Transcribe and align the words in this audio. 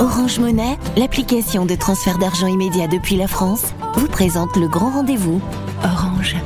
Orange 0.00 0.38
Monnaie, 0.38 0.78
l'application 0.96 1.66
de 1.66 1.74
transfert 1.74 2.16
d'argent 2.16 2.46
immédiat 2.46 2.86
depuis 2.88 3.16
la 3.16 3.28
France, 3.28 3.74
vous 3.96 4.08
présente 4.08 4.56
le 4.56 4.66
grand 4.66 4.90
rendez-vous. 4.90 5.42
Orange. 5.84 6.36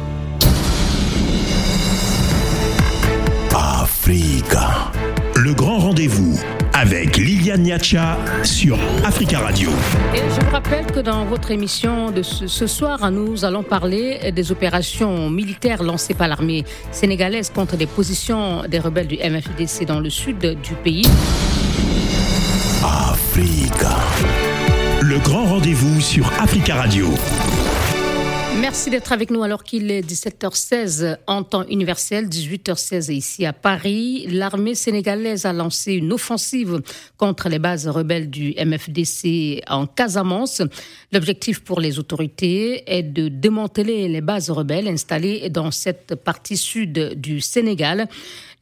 Africa. 3.55 4.91
Le 5.37 5.55
grand 5.55 5.79
rendez-vous 5.79 6.37
avec 6.73 7.17
Liliane 7.17 7.63
Niacha 7.63 8.19
sur 8.43 8.77
Africa 9.05 9.39
Radio. 9.39 9.71
Et 10.17 10.19
je 10.19 10.45
vous 10.45 10.51
rappelle 10.51 10.87
que 10.87 10.99
dans 10.99 11.25
votre 11.25 11.53
émission 11.53 12.11
de 12.11 12.23
ce, 12.23 12.49
ce 12.49 12.67
soir, 12.67 13.09
nous 13.13 13.45
allons 13.45 13.63
parler 13.63 14.33
des 14.33 14.51
opérations 14.51 15.31
militaires 15.31 15.85
lancées 15.85 16.15
par 16.15 16.27
l'armée 16.27 16.65
sénégalaise 16.91 17.51
contre 17.55 17.77
les 17.77 17.87
positions 17.87 18.65
des 18.69 18.81
rebelles 18.81 19.07
du 19.07 19.17
MFDC 19.19 19.85
dans 19.87 20.01
le 20.01 20.11
sud 20.11 20.59
du 20.61 20.75
pays. 20.83 21.07
Le 23.37 25.19
grand 25.19 25.45
rendez-vous 25.45 26.01
sur 26.01 26.33
Africa 26.41 26.77
Radio. 26.77 27.09
Merci 28.61 28.91
d'être 28.91 29.11
avec 29.11 29.31
nous 29.31 29.43
alors 29.43 29.65
qu'il 29.65 29.91
est 29.91 30.09
17h16 30.09 31.19
en 31.27 31.43
temps 31.43 31.67
universel, 31.67 32.29
18h16 32.29 33.13
ici 33.13 33.45
à 33.45 33.53
Paris. 33.53 34.27
L'armée 34.29 34.77
sénégalaise 34.77 35.47
a 35.47 35.53
lancé 35.53 35.95
une 35.95 36.13
offensive 36.13 36.81
contre 37.17 37.49
les 37.49 37.59
bases 37.59 37.89
rebelles 37.89 38.31
du 38.31 38.55
MFDC 38.57 39.63
en 39.69 39.87
Casamance. 39.89 40.63
L'objectif 41.13 41.61
pour 41.61 41.81
les 41.81 41.99
autorités 41.99 42.85
est 42.87 43.03
de 43.03 43.27
démanteler 43.27 44.07
les 44.07 44.21
bases 44.21 44.51
rebelles 44.51 44.87
installées 44.87 45.51
dans 45.51 45.73
cette 45.73 46.15
partie 46.15 46.57
sud 46.57 47.15
du 47.17 47.41
Sénégal. 47.41 48.09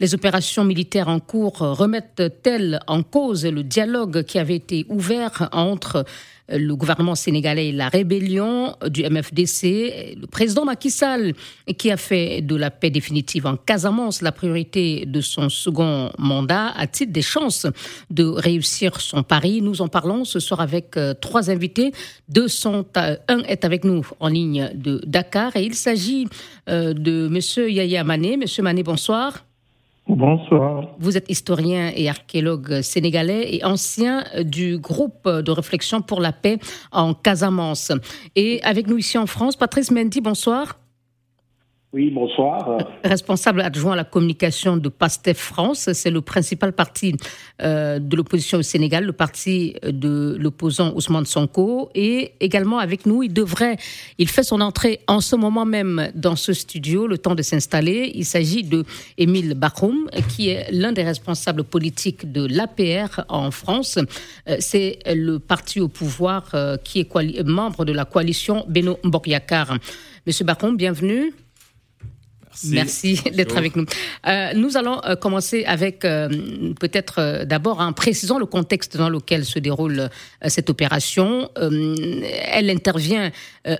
Les 0.03 0.17
opérations 0.17 0.65
militaires 0.65 1.07
en 1.07 1.21
cours 1.21 1.59
remettent-elles 1.59 2.81
en 2.89 3.05
cause 3.05 3.47
le 3.47 3.63
dialogue 3.63 4.25
qui 4.25 4.41
avait 4.41 4.57
été 4.57 4.85
ouvert 4.89 5.49
entre 5.53 6.05
le 6.49 6.75
gouvernement 6.75 7.15
sénégalais 7.15 7.69
et 7.69 7.73
la 7.73 7.89
rébellion 7.89 8.75
du 8.89 9.05
MFDC, 9.05 10.17
le 10.21 10.27
président 10.27 10.65
Macky 10.65 10.91
Sall, 10.91 11.35
qui 11.79 11.93
a 11.93 11.97
fait 11.97 12.41
de 12.43 12.57
la 12.57 12.73
paix 12.73 12.91
définitive 12.91 13.47
en 13.47 13.57
Casamance 13.57 14.23
la 14.23 14.33
priorité 14.33 15.07
de 15.07 15.21
son 15.21 15.49
second 15.49 16.11
mandat, 16.19 16.73
a-t-il 16.77 17.13
des 17.13 17.23
chances 17.23 17.69
de 18.11 18.25
réussir 18.25 19.01
son 19.01 19.23
pari 19.23 19.63
Nous 19.63 19.83
en 19.83 19.89
parlons 19.89 20.25
ce 20.25 20.41
soir 20.41 20.61
avec 20.61 20.97
euh, 20.97 21.15
trois 21.15 21.49
invités. 21.49 21.93
Deux 22.29 22.49
sont, 22.49 22.85
un 22.97 23.39
est 23.45 23.65
avec 23.65 23.85
nous 23.85 24.05
en 24.19 24.27
ligne 24.27 24.73
de 24.75 25.01
Dakar 25.07 25.55
et 25.57 25.63
il 25.63 25.75
s'agit 25.77 26.27
euh, 26.69 26.93
de 26.93 27.29
Monsieur 27.29 27.71
Yaya 27.71 28.03
Mané. 28.03 28.37
Monsieur 28.37 28.65
Mané, 28.65 28.83
bonsoir. 28.83 29.45
Bonsoir. 30.09 30.89
Vous 30.99 31.17
êtes 31.17 31.31
historien 31.31 31.93
et 31.95 32.09
archéologue 32.09 32.81
sénégalais 32.83 33.55
et 33.55 33.65
ancien 33.65 34.25
du 34.43 34.79
groupe 34.79 35.29
de 35.29 35.51
réflexion 35.51 36.03
pour 36.03 36.21
la 36.21 36.33
paix 36.33 36.59
en 36.91 37.15
Casamance. 37.15 37.93
Et 38.35 38.61
avec 38.65 38.89
nous 38.89 38.99
ici 38.99 39.17
en 39.17 39.27
France, 39.27 39.57
Patrice 39.57 39.91
Mendy, 39.91 40.21
bonsoir. 40.21 40.82
Oui, 41.95 42.11
bonsoir. 42.11 42.79
Responsable 43.05 43.61
adjoint 43.61 43.93
à 43.93 43.97
la 43.97 44.05
communication 44.05 44.79
de 44.79 44.89
PASTEF 44.89 45.37
France, 45.37 45.93
c'est 45.93 46.11
le 46.11 46.23
principal 46.23 46.73
parti 46.73 47.15
euh, 47.61 47.99
de 47.99 48.17
l'opposition 48.17 48.57
au 48.57 48.63
Sénégal, 48.63 49.05
le 49.05 49.13
parti 49.13 49.75
de 49.83 50.35
l'opposant 50.41 50.95
Ousmane 50.95 51.27
Sonko. 51.27 51.91
Et 51.95 52.33
également 52.41 52.79
avec 52.79 53.05
nous, 53.05 53.23
il 53.23 53.35
devrait, 53.35 53.77
il 54.17 54.31
fait 54.31 54.43
son 54.43 54.63
entrée 54.63 55.01
en 55.07 55.21
ce 55.21 55.37
moment 55.37 55.67
même 55.67 56.11
dans 56.15 56.35
ce 56.35 56.55
studio, 56.55 57.07
le 57.07 57.19
temps 57.19 57.35
de 57.35 57.43
s'installer. 57.43 58.11
Il 58.15 58.25
s'agit 58.25 58.63
de 58.63 58.87
Émile 59.19 59.53
Bakroum, 59.53 60.09
qui 60.31 60.49
est 60.49 60.71
l'un 60.73 60.93
des 60.93 61.03
responsables 61.03 61.63
politiques 61.63 62.33
de 62.33 62.47
l'APR 62.47 63.21
en 63.29 63.51
France. 63.51 63.99
Euh, 64.49 64.57
c'est 64.61 64.99
le 65.07 65.39
parti 65.39 65.79
au 65.79 65.89
pouvoir 65.89 66.49
euh, 66.55 66.79
qui 66.83 67.01
est 67.01 67.45
membre 67.45 67.85
de 67.85 67.93
la 67.93 68.07
coalition 68.07 68.65
Beno 68.67 68.99
Mbokyakar. 69.05 69.77
Monsieur 70.27 70.47
Bakroum, 70.47 70.79
bienvenue. 70.79 71.35
Merci, 72.69 73.21
d'être 73.33 73.57
avec 73.57 73.77
nous. 73.77 73.85
Euh, 74.27 74.53
nous 74.55 74.77
allons 74.77 75.01
euh, 75.05 75.17
commencer 75.17 75.65
avec 75.65 76.05
euh, 76.05 76.29
peut-être 76.79 77.15
euh, 77.19 77.45
d'abord 77.45 77.81
en 77.81 77.93
précisant 77.93 78.39
le 78.39 78.47
contexte 78.47 78.97
dans 78.97 79.09
lequel 79.09 79.45
se 79.45 79.59
déroule 79.59 79.99
euh, 80.01 80.09
cette 80.49 80.71
opération. 80.71 81.51
elle 81.57 82.71
intervient 82.71 83.31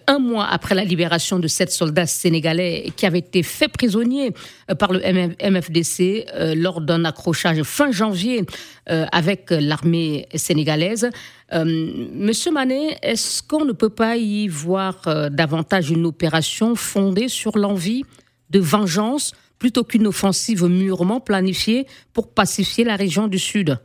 un 0.07 0.19
mois 0.19 0.47
après 0.47 0.75
la 0.75 0.85
libération 0.85 1.39
de 1.39 1.49
sept 1.49 1.71
soldats 1.71 2.07
sénégalais 2.07 2.93
qui 2.97 3.07
avaient 3.07 3.19
été 3.19 3.43
faits 3.43 3.73
prisonniers 3.73 4.33
par 4.79 4.93
le 4.93 5.01
MFDC 5.01 6.27
lors 6.57 6.81
d'un 6.81 7.05
accrochage 7.05 7.63
fin 7.63 7.91
janvier 7.91 8.45
avec 8.87 9.51
l'armée 9.51 10.29
sénégalaise. 10.35 11.11
Monsieur 11.53 12.53
Manet, 12.53 12.99
est-ce 13.03 13.43
qu'on 13.43 13.65
ne 13.65 13.73
peut 13.73 13.91
pas 13.91 14.17
y 14.17 14.49
voir 14.49 15.03
davantage 15.31 15.91
une 15.91 16.07
opération 16.07 16.75
fondée 16.75 17.29
sur 17.29 17.59
l'envie 17.59 18.05
de 18.53 18.61
vengeance 18.61 19.35
plutôt 19.59 19.85
qu'une 19.85 20.07
offensive 20.07 20.65
mûrement 20.65 21.21
planifiée 21.21 21.87
pour 22.15 22.33
pacifier 22.35 22.85
la 22.85 22.97
région 22.97 23.29
du 23.29 23.39
Sud 23.39 23.79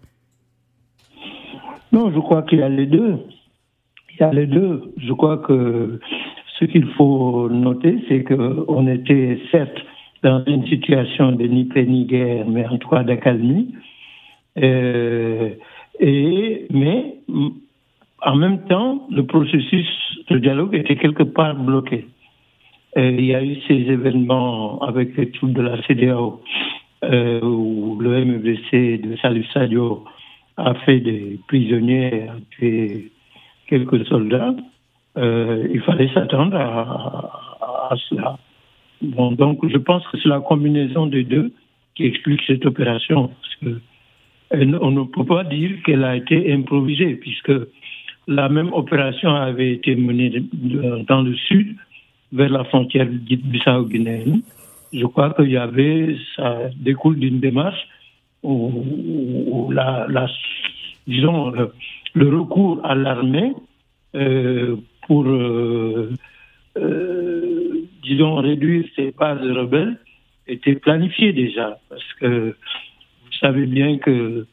Non, 1.91 2.11
je 2.11 2.19
crois 2.19 2.41
qu'il 2.43 2.59
y 2.59 2.63
a 2.63 2.69
les 2.69 2.87
deux. 2.87 3.17
Il 4.13 4.21
y 4.21 4.23
a 4.23 4.33
les 4.33 4.47
deux. 4.47 4.93
Je 4.97 5.13
crois 5.13 5.37
que 5.37 5.99
ce 6.59 6.65
qu'il 6.65 6.87
faut 6.97 7.49
noter, 7.49 8.03
c'est 8.07 8.23
qu'on 8.23 8.87
était 8.87 9.39
certes 9.51 9.77
dans 10.23 10.43
une 10.45 10.65
situation 10.67 11.31
de 11.31 11.45
ni 11.45 11.65
paix 11.65 11.85
ni 11.85 12.05
guerre, 12.05 12.47
mais 12.47 12.65
en 12.65 12.77
cas 12.79 13.03
d'accalmie. 13.03 13.75
Euh, 14.57 15.51
et, 15.99 16.67
mais 16.71 17.17
en 18.23 18.35
même 18.35 18.65
temps, 18.65 19.07
le 19.11 19.25
processus 19.25 19.87
de 20.29 20.39
dialogue 20.39 20.73
était 20.75 20.95
quelque 20.95 21.23
part 21.23 21.55
bloqué. 21.55 22.07
Euh, 22.97 23.11
il 23.11 23.25
y 23.25 23.35
a 23.35 23.43
eu 23.43 23.57
ces 23.67 23.75
événements 23.75 24.79
avec 24.79 25.15
les 25.17 25.29
troupes 25.31 25.53
de 25.53 25.61
la 25.61 25.81
CDAO 25.83 26.41
euh, 27.03 27.39
où 27.41 27.99
le 27.99 28.25
MFDC 28.25 29.01
de 29.01 29.15
Salif 29.17 29.47
Sadio 29.51 30.03
a 30.57 30.73
fait 30.73 30.99
des 30.99 31.39
prisonniers, 31.47 32.27
a 32.27 32.35
tué 32.49 33.11
quelques 33.67 34.03
soldats. 34.07 34.55
Euh, 35.17 35.67
il 35.71 35.81
fallait 35.81 36.09
s'attendre 36.13 36.57
à, 36.57 37.95
cela. 38.09 38.37
Donc 39.01 39.59
je 39.69 39.77
pense 39.77 40.05
que 40.07 40.17
c'est 40.19 40.29
la 40.29 40.39
combinaison 40.39 41.05
des 41.05 41.23
deux 41.23 41.53
qui 41.93 42.05
explique 42.05 42.41
cette 42.47 42.65
opération. 42.65 43.29
Que 43.61 43.79
on 44.51 44.91
ne 44.91 45.03
peut 45.03 45.25
pas 45.25 45.43
dire 45.43 45.71
qu'elle 45.85 46.03
a 46.03 46.15
été 46.15 46.51
improvisée, 46.51 47.15
puisque 47.15 47.51
la 48.27 48.49
même 48.49 48.71
opération 48.73 49.29
avait 49.35 49.73
été 49.73 49.95
menée 49.95 50.31
dans 51.07 51.21
le 51.21 51.35
sud 51.35 51.75
vers 52.31 52.49
la 52.49 52.63
frontière 52.65 53.07
bissau-guinéenne. 53.07 54.41
Je 54.93 55.05
crois 55.05 55.33
qu'il 55.33 55.49
y 55.49 55.57
avait, 55.57 56.15
ça 56.35 56.69
découle 56.75 57.19
d'une 57.19 57.39
démarche 57.39 57.87
où, 58.43 58.71
où 59.47 59.71
la, 59.71 60.05
la, 60.09 60.27
disons, 61.07 61.51
le, 62.13 62.29
recours 62.37 62.79
à 62.83 62.95
l'armée 62.95 63.53
euh, 64.15 64.77
pour, 65.05 65.25
euh, 65.25 66.11
euh, 66.77 67.85
disons, 68.03 68.35
réduire 68.35 68.85
ces 68.95 69.11
bases 69.11 69.41
rebelles 69.41 69.97
était 70.47 70.75
planifié 70.75 71.33
déjà. 71.33 71.79
Parce 71.89 72.13
que 72.19 72.49
vous 72.49 73.37
savez 73.39 73.65
bien 73.65 73.97
que 73.97 74.45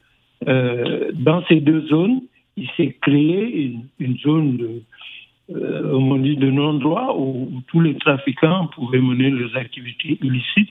euh, 0.49 1.11
dans 1.15 1.45
ces 1.47 1.61
deux 1.61 1.87
zones, 1.87 2.23
il 2.57 2.69
s'est 2.77 2.97
créé 3.01 3.67
une, 3.67 3.85
une 3.99 4.19
zone 4.19 4.57
de, 4.57 4.83
euh, 5.51 5.93
on 5.93 6.17
dit 6.17 6.37
de 6.37 6.51
non-droit 6.51 7.15
où, 7.19 7.63
tous 7.69 7.81
les 7.81 7.97
trafiquants 7.97 8.69
pouvaient 8.69 9.01
mener 9.01 9.31
leurs 9.31 9.57
activités 9.57 10.19
illicites 10.23 10.71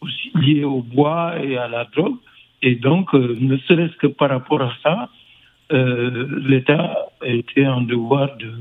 aussi 0.00 0.30
liées 0.34 0.64
au 0.64 0.82
bois 0.82 1.42
et 1.42 1.56
à 1.56 1.68
la 1.68 1.84
drogue. 1.84 2.16
Et 2.62 2.76
donc, 2.76 3.14
euh, 3.14 3.36
ne 3.38 3.56
serait-ce 3.58 3.96
que 3.96 4.06
par 4.06 4.30
rapport 4.30 4.62
à 4.62 4.72
ça, 4.82 5.08
euh, 5.72 6.40
l'État 6.46 7.10
était 7.24 7.66
en 7.66 7.80
devoir 7.80 8.36
de, 8.36 8.52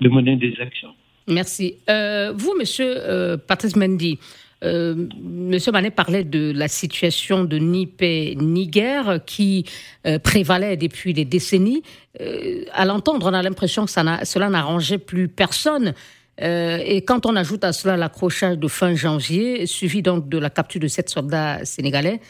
de, 0.00 0.08
mener 0.08 0.36
des 0.36 0.54
actions. 0.60 0.94
Merci. 1.28 1.74
Euh, 1.88 2.32
vous, 2.34 2.54
Monsieur 2.58 3.36
Patrice 3.46 3.76
Mendy, 3.76 4.18
euh, 4.64 5.06
Monsieur 5.22 5.72
Manet 5.72 5.90
parlait 5.90 6.24
de 6.24 6.52
la 6.52 6.68
situation 6.68 7.44
de 7.44 7.58
ni 7.58 7.86
paix 7.86 8.34
ni 8.36 8.66
guerre 8.66 9.20
qui 9.24 9.64
euh, 10.06 10.18
prévalait 10.18 10.76
depuis 10.76 11.12
des 11.12 11.24
décennies. 11.24 11.82
Euh, 12.20 12.64
à 12.72 12.84
l'entendre, 12.84 13.30
on 13.30 13.34
a 13.34 13.42
l'impression 13.42 13.84
que 13.84 13.90
ça 13.90 14.24
cela 14.24 14.48
n'arrangeait 14.48 14.98
plus 14.98 15.28
personne. 15.28 15.94
Euh, 16.40 16.78
et 16.84 17.02
quand 17.02 17.26
on 17.26 17.36
ajoute 17.36 17.64
à 17.64 17.72
cela 17.72 17.96
l'accrochage 17.96 18.58
de 18.58 18.68
fin 18.68 18.94
janvier, 18.94 19.66
suivi 19.66 20.02
donc 20.02 20.28
de 20.28 20.38
la 20.38 20.50
capture 20.50 20.80
de 20.80 20.88
sept 20.88 21.08
soldats 21.08 21.64
sénégalais, 21.64 22.20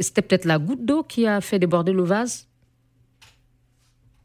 c'était 0.00 0.22
peut-être 0.22 0.44
la 0.44 0.58
goutte 0.58 0.84
d'eau 0.84 1.02
qui 1.02 1.26
a 1.26 1.40
fait 1.40 1.58
déborder 1.58 1.92
le 1.92 2.02
vase? 2.02 2.46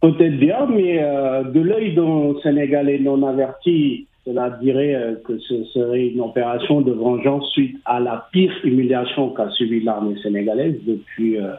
Peut-être 0.02 0.38
bien, 0.38 0.68
mais 0.68 1.00
de 1.00 1.60
l'œil 1.60 1.96
d'un 1.96 2.36
Sénégalais 2.44 3.00
non 3.00 3.25
averti, 3.28 4.07
cela 4.25 4.50
dirait 4.62 5.18
que 5.24 5.38
ce 5.38 5.63
serait 5.66 6.07
une 6.07 6.22
opération 6.22 6.81
de 6.81 6.92
vengeance 6.92 7.50
suite 7.51 7.77
à 7.86 8.00
la 8.00 8.27
pire 8.31 8.54
humiliation 8.63 9.30
qu'a 9.30 9.50
subi 9.51 9.81
l'armée 9.81 10.16
sénégalaise 10.24 10.80
depuis 10.86 11.38
euh, 11.38 11.54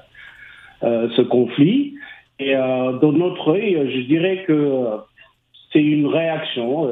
euh, 0.83 1.09
ce 1.17 1.23
conflit. 1.23 1.95
Et 2.39 2.53
de 2.53 3.13
notre 3.13 3.53
œil, 3.53 3.91
je 3.95 4.01
dirais 4.01 4.45
que 4.47 4.85
c'est 5.73 5.83
une 5.83 6.07
réaction 6.07 6.87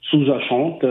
sous-achante 0.00 0.84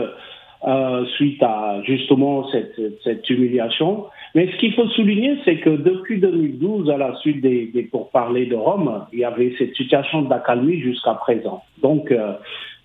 suite 1.16 1.42
à 1.42 1.82
justement 1.84 2.48
cette, 2.48 2.80
cette 3.04 3.28
humiliation. 3.28 4.06
Mais 4.34 4.50
ce 4.50 4.56
qu'il 4.56 4.72
faut 4.72 4.88
souligner, 4.88 5.36
c'est 5.44 5.56
que 5.58 5.70
depuis 5.70 6.18
2012, 6.18 6.88
à 6.90 6.96
la 6.96 7.14
suite 7.16 7.42
des, 7.42 7.66
des 7.66 7.82
pourparlers 7.82 8.46
de 8.46 8.56
Rome, 8.56 9.04
il 9.12 9.18
y 9.18 9.24
avait 9.24 9.54
cette 9.58 9.74
situation 9.76 10.22
d'accalmie 10.22 10.80
jusqu'à 10.80 11.14
présent. 11.14 11.62
Donc, 11.82 12.10
euh, 12.10 12.32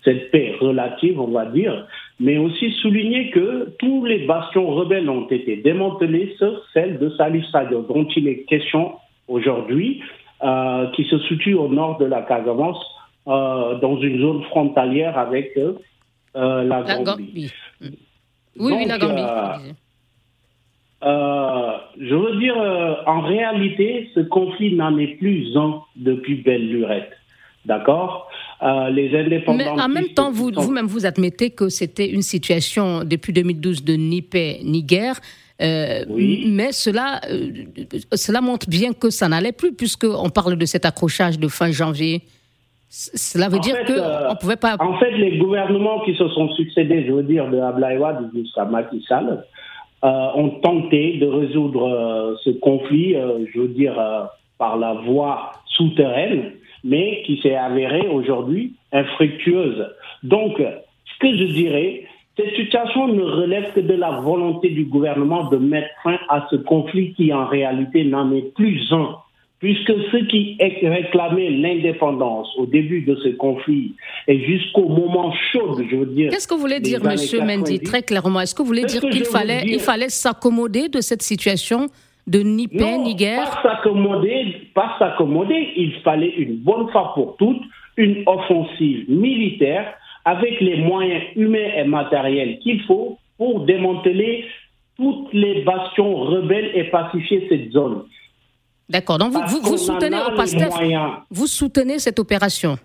cette 0.04 0.30
paix 0.30 0.54
relative, 0.60 1.20
on 1.20 1.28
va 1.28 1.46
dire, 1.46 1.86
mais 2.20 2.38
aussi 2.38 2.70
souligner 2.82 3.30
que 3.30 3.74
tous 3.78 4.04
les 4.04 4.26
bastions 4.26 4.68
rebelles 4.68 5.08
ont 5.10 5.26
été 5.28 5.56
démantelés, 5.56 6.34
sauf 6.38 6.58
celle 6.72 6.98
de 6.98 7.10
Salif 7.10 7.44
Sadio, 7.50 7.82
dont 7.82 8.06
il 8.16 8.28
est 8.28 8.44
question 8.44 8.92
aujourd'hui, 9.26 10.02
euh, 10.42 10.86
qui 10.92 11.04
se 11.04 11.18
situe 11.20 11.54
au 11.54 11.68
nord 11.68 11.98
de 11.98 12.06
la 12.06 12.22
Casamance, 12.22 12.82
euh, 13.26 13.78
dans 13.78 13.98
une 14.00 14.20
zone 14.20 14.42
frontalière 14.44 15.18
avec 15.18 15.56
euh, 15.58 16.62
la 16.62 16.82
Gambie. 16.82 17.52
Oui, 17.80 18.72
oui, 18.76 18.84
la 18.86 18.98
Gambie. 18.98 19.74
Euh, 21.04 21.76
je 22.00 22.14
veux 22.14 22.36
dire, 22.38 22.60
euh, 22.60 22.94
en 23.06 23.20
réalité, 23.20 24.10
ce 24.14 24.20
conflit 24.20 24.74
n'en 24.74 24.96
est 24.98 25.18
plus 25.18 25.56
un 25.56 25.80
depuis 25.96 26.36
belle 26.36 26.68
lurette. 26.68 27.12
D'accord? 27.66 28.27
Euh, 28.62 28.90
Les 28.90 29.16
indépendants. 29.16 29.58
Mais 29.58 29.82
en 29.82 29.88
même 29.88 30.08
temps, 30.08 30.30
vous, 30.30 30.50
vous-même, 30.54 30.86
vous 30.86 31.06
admettez 31.06 31.50
que 31.50 31.68
c'était 31.68 32.08
une 32.08 32.22
situation 32.22 33.04
depuis 33.04 33.32
2012 33.32 33.84
de 33.84 33.94
ni 33.94 34.22
paix 34.22 34.60
ni 34.64 34.82
guerre. 34.82 35.20
oui. 35.60 36.44
Mais 36.46 36.72
cela, 36.72 37.20
cela 38.12 38.40
montre 38.40 38.68
bien 38.68 38.92
que 38.92 39.10
ça 39.10 39.28
n'allait 39.28 39.52
plus, 39.52 39.72
puisqu'on 39.72 40.30
parle 40.30 40.56
de 40.56 40.66
cet 40.66 40.84
accrochage 40.84 41.38
de 41.38 41.48
fin 41.48 41.70
janvier. 41.70 42.22
Cela 42.90 43.48
veut 43.48 43.58
dire 43.58 43.76
qu'on 43.84 43.92
ne 43.92 44.40
pouvait 44.40 44.56
pas. 44.56 44.76
En 44.80 44.98
fait, 44.98 45.10
les 45.10 45.36
gouvernements 45.36 46.00
qui 46.04 46.14
se 46.14 46.26
sont 46.28 46.48
succédés, 46.54 47.04
je 47.06 47.12
veux 47.12 47.22
dire, 47.22 47.50
de 47.50 47.58
Ablaïwad 47.58 48.30
jusqu'à 48.34 48.64
Macky 48.64 49.04
Sall, 49.06 49.44
euh, 50.04 50.28
ont 50.36 50.50
tenté 50.60 51.18
de 51.18 51.26
résoudre 51.26 51.88
euh, 51.88 52.36
ce 52.44 52.50
conflit, 52.50 53.16
euh, 53.16 53.44
je 53.52 53.60
veux 53.60 53.68
dire, 53.68 53.94
par 54.56 54.78
la 54.78 54.94
voie 54.94 55.52
souterraine, 55.66 56.52
mais 56.84 57.22
qui 57.26 57.40
s'est 57.42 57.54
avérée 57.54 58.08
aujourd'hui 58.08 58.74
infructueuse. 58.92 59.86
Donc, 60.22 60.58
ce 60.58 61.18
que 61.20 61.36
je 61.36 61.44
dirais, 61.52 62.04
cette 62.36 62.54
situation 62.54 63.08
ne 63.08 63.22
relève 63.22 63.72
que 63.72 63.80
de 63.80 63.94
la 63.94 64.20
volonté 64.20 64.70
du 64.70 64.84
gouvernement 64.84 65.48
de 65.48 65.56
mettre 65.56 65.88
fin 66.02 66.18
à 66.28 66.46
ce 66.50 66.56
conflit 66.56 67.12
qui 67.14 67.32
en 67.32 67.46
réalité 67.46 68.04
n'en 68.04 68.32
est 68.32 68.54
plus 68.54 68.92
un 68.92 69.16
puisque 69.60 69.92
ceux 70.12 70.24
qui 70.26 70.56
réclamaient 70.60 71.50
l'indépendance 71.50 72.48
au 72.58 72.66
début 72.66 73.02
de 73.02 73.16
ce 73.16 73.30
conflit 73.30 73.94
et 74.28 74.40
jusqu'au 74.44 74.88
moment 74.88 75.32
chaud, 75.52 75.76
je 75.90 75.96
veux 75.96 76.06
dire. 76.06 76.30
Qu'est-ce 76.30 76.46
que 76.46 76.54
vous 76.54 76.60
voulez 76.60 76.80
dire, 76.80 77.02
Monsieur 77.02 77.40
Mendy, 77.40 77.80
très 77.80 78.02
clairement? 78.02 78.40
Est-ce 78.40 78.54
que 78.54 78.62
vous 78.62 78.68
voulez 78.68 78.84
dire 78.84 79.00
qu'il 79.00 79.24
fallait, 79.24 79.64
il 79.66 79.80
fallait 79.80 80.10
s'accommoder 80.10 80.88
de 80.88 81.00
cette 81.00 81.22
situation 81.22 81.88
de 82.28 82.40
ni 82.40 82.68
paix 82.68 82.98
ni 82.98 83.14
guerre 83.14 83.50
Pas 83.62 83.70
s'accommoder, 83.70 84.70
pas 84.74 84.94
s'accommoder. 84.98 85.72
Il 85.76 85.94
fallait 86.02 86.34
une 86.36 86.56
bonne 86.56 86.88
fois 86.90 87.12
pour 87.14 87.36
toutes 87.38 87.62
une 87.96 88.22
offensive 88.26 89.10
militaire 89.10 89.94
avec 90.24 90.60
les 90.60 90.76
moyens 90.76 91.24
humains 91.36 91.72
et 91.76 91.84
matériels 91.84 92.58
qu'il 92.60 92.82
faut 92.82 93.18
pour 93.38 93.64
démanteler 93.64 94.44
toutes 94.96 95.32
les 95.32 95.62
bastions 95.62 96.14
rebelles 96.24 96.70
et 96.74 96.84
pacifier 96.84 97.46
cette 97.48 97.72
zone. 97.72 98.04
D'accord. 98.88 99.18
Donc 99.18 99.32
vous, 99.32 99.60
vous, 99.62 99.76
soutenez 99.76 100.18
au 100.18 100.34
PASTEF, 100.36 100.72
vous 101.30 101.46
soutenez 101.46 101.98
cette 101.98 102.18
opération? 102.18 102.78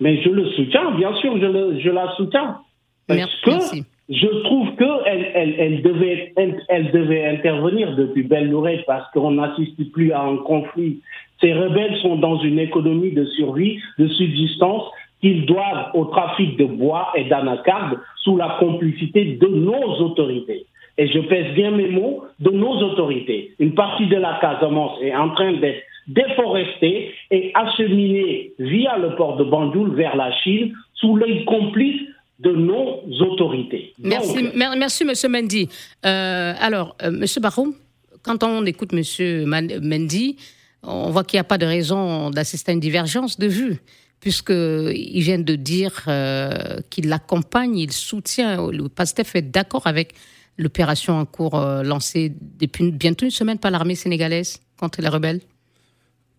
Mais 0.00 0.22
je 0.22 0.28
le 0.28 0.48
soutiens, 0.50 0.92
bien 0.92 1.14
sûr, 1.16 1.36
je, 1.38 1.80
je 1.82 1.90
la 1.90 2.14
soutiens. 2.16 2.58
Parce 3.06 3.34
que 3.42 3.80
je 4.08 4.26
trouve 4.44 4.74
qu'elle 4.76 5.30
elle, 5.34 5.54
elle, 5.58 5.82
devait, 5.82 6.32
elle, 6.36 6.90
devait 6.92 7.26
intervenir 7.26 7.94
depuis 7.94 8.22
belle 8.22 8.54
parce 8.86 9.10
qu'on 9.12 9.32
n'assiste 9.32 9.92
plus 9.92 10.12
à 10.12 10.22
un 10.22 10.38
conflit. 10.38 11.00
Ces 11.40 11.52
rebelles 11.52 11.96
sont 11.98 12.16
dans 12.16 12.38
une 12.38 12.58
économie 12.58 13.12
de 13.12 13.24
survie, 13.26 13.78
de 13.98 14.08
subsistance, 14.08 14.84
qu'ils 15.20 15.46
doivent 15.46 15.90
au 15.94 16.06
trafic 16.06 16.56
de 16.56 16.64
bois 16.64 17.08
et 17.16 17.24
d'anacarde 17.24 17.98
sous 18.22 18.36
la 18.36 18.56
complicité 18.60 19.36
de 19.40 19.46
nos 19.46 20.00
autorités 20.00 20.64
et 20.98 21.06
je 21.06 21.20
pèse 21.20 21.54
bien 21.54 21.70
mes 21.70 21.88
mots, 21.88 22.24
de 22.40 22.50
nos 22.50 22.76
autorités. 22.82 23.52
Une 23.60 23.74
partie 23.74 24.08
de 24.08 24.16
la 24.16 24.38
Casamance 24.40 24.98
est 25.00 25.14
en 25.14 25.30
train 25.30 25.52
d'être 25.52 25.82
déforestée 26.08 27.12
et 27.30 27.52
acheminée 27.54 28.52
via 28.58 28.98
le 28.98 29.14
port 29.14 29.36
de 29.36 29.44
Bandoul 29.44 29.94
vers 29.94 30.16
la 30.16 30.32
Chine 30.38 30.72
sous 30.94 31.16
l'œil 31.16 31.44
complice 31.44 32.00
de 32.38 32.52
nos 32.52 33.02
autorités. 33.20 33.94
Merci, 33.98 34.48
merci 34.54 35.04
M. 35.04 35.30
Mendy. 35.32 35.68
Euh, 36.06 36.54
alors, 36.58 36.96
euh, 37.02 37.08
M. 37.08 37.24
Baroum, 37.40 37.74
quand 38.22 38.44
on 38.44 38.64
écoute 38.64 38.92
M. 38.92 39.44
Mendy, 39.82 40.36
on 40.82 41.10
voit 41.10 41.24
qu'il 41.24 41.36
n'y 41.36 41.40
a 41.40 41.44
pas 41.44 41.58
de 41.58 41.66
raison 41.66 42.30
d'assister 42.30 42.70
à 42.70 42.74
une 42.74 42.80
divergence 42.80 43.38
de 43.38 43.46
vue 43.46 43.80
puisqu'il 44.20 45.20
vient 45.22 45.38
de 45.38 45.54
dire 45.54 46.04
euh, 46.08 46.78
qu'il 46.90 47.08
l'accompagne, 47.08 47.78
il 47.78 47.92
soutient, 47.92 48.68
le 48.70 48.88
PASTEF 48.88 49.36
est 49.36 49.42
d'accord 49.42 49.86
avec 49.86 50.14
l'opération 50.56 51.14
en 51.14 51.24
cours 51.24 51.54
euh, 51.54 51.82
lancée 51.82 52.32
depuis 52.58 52.90
bientôt 52.90 53.24
une 53.24 53.30
semaine 53.30 53.58
par 53.58 53.70
l'armée 53.70 53.94
sénégalaise 53.94 54.60
contre 54.78 55.00
les 55.00 55.08
rebelles 55.08 55.40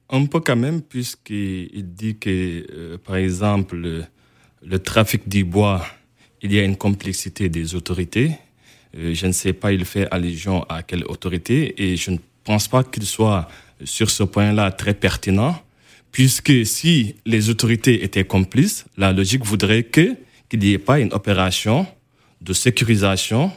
Un 0.10 0.26
peu 0.26 0.42
quand 0.42 0.58
même, 0.58 0.82
puisqu'il 0.82 1.94
dit 1.94 2.18
que, 2.18 2.66
euh, 2.72 2.98
par 2.98 3.16
exemple, 3.16 4.06
le, 4.66 4.80
trafic 4.80 5.28
du 5.28 5.44
bois, 5.44 5.86
il 6.42 6.54
y 6.54 6.60
a 6.60 6.64
une 6.64 6.78
complexité 6.78 7.50
des 7.50 7.76
autorités. 7.76 8.32
Euh, 8.98 9.14
je 9.14 9.28
ne 9.28 9.32
sais 9.32 9.54
pas, 9.54 9.72
il 9.72 9.86
fait 9.86 10.08
allusion 10.12 10.64
à 10.64 10.84
quelle 10.84 11.06
autorité, 11.06 11.84
et 11.84 11.98
je 11.98 12.12
ne 12.12 12.18
pense 12.44 12.68
pas 12.68 12.84
qu'il 12.84 13.06
soit 13.06 13.48
sur 13.84 14.10
ce 14.10 14.24
point-là 14.24 14.72
très 14.72 14.94
pertinent, 14.94 15.62
puisque 16.12 16.66
si 16.66 17.16
les 17.26 17.50
autorités 17.50 18.04
étaient 18.04 18.26
complices, 18.26 18.86
la 18.98 19.14
logique 19.14 19.46
voudrait 19.46 19.84
que 19.84 20.16
qu'il 20.50 20.60
n'y 20.60 20.72
ait 20.72 20.80
pas 20.80 21.00
une 21.00 21.14
opération 21.14 21.86
de 22.42 22.54
sécurisation 22.54 23.52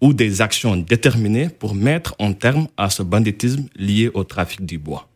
ou 0.00 0.12
des 0.12 0.40
actions 0.40 0.76
déterminées 0.76 1.48
pour 1.48 1.74
mettre 1.74 2.14
un 2.20 2.32
terme 2.32 2.68
à 2.76 2.90
ce 2.90 3.02
banditisme 3.02 3.68
lié 3.74 4.10
au 4.14 4.22
trafic 4.22 4.64
du 4.64 4.78
bois. 4.78 5.08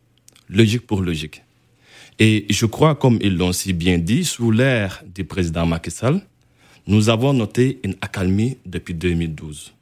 Logique 0.49 0.85
pour 0.85 1.01
logique. 1.01 1.42
Et 2.19 2.45
je 2.49 2.65
crois, 2.65 2.95
comme 2.95 3.17
ils 3.21 3.35
l'ont 3.35 3.53
si 3.53 3.73
bien 3.73 3.97
dit, 3.97 4.23
sous 4.23 4.51
l'ère 4.51 5.03
du 5.15 5.23
président 5.23 5.65
Macky 5.65 5.91
Sall, 5.91 6.21
nous 6.87 7.09
avons 7.09 7.33
noté 7.33 7.79
une 7.83 7.95
accalmie 8.01 8.57
depuis 8.65 8.93
2012. 8.93 9.73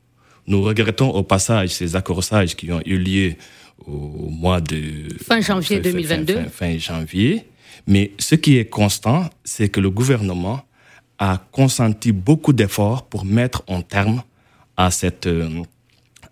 Nous 0.47 0.61
regrettons 0.61 1.09
au 1.09 1.23
passage 1.23 1.69
ces 1.69 1.95
accrochages 1.95 2.55
qui 2.55 2.71
ont 2.71 2.81
eu 2.85 2.97
lieu 2.97 3.35
au 3.85 4.29
mois 4.29 4.61
de... 4.61 5.07
Fin 5.23 5.41
janvier 5.41 5.79
2022. 5.79 6.35
Fin, 6.35 6.49
fin 6.49 6.77
janvier. 6.77 7.45
Mais 7.87 8.11
ce 8.19 8.35
qui 8.35 8.57
est 8.57 8.65
constant, 8.65 9.29
c'est 9.43 9.69
que 9.69 9.79
le 9.79 9.89
gouvernement 9.89 10.61
a 11.17 11.37
consenti 11.51 12.11
beaucoup 12.11 12.53
d'efforts 12.53 13.05
pour 13.07 13.25
mettre 13.25 13.63
un 13.67 13.81
terme 13.81 14.23
à, 14.77 14.91
cette, 14.91 15.27
euh, 15.27 15.63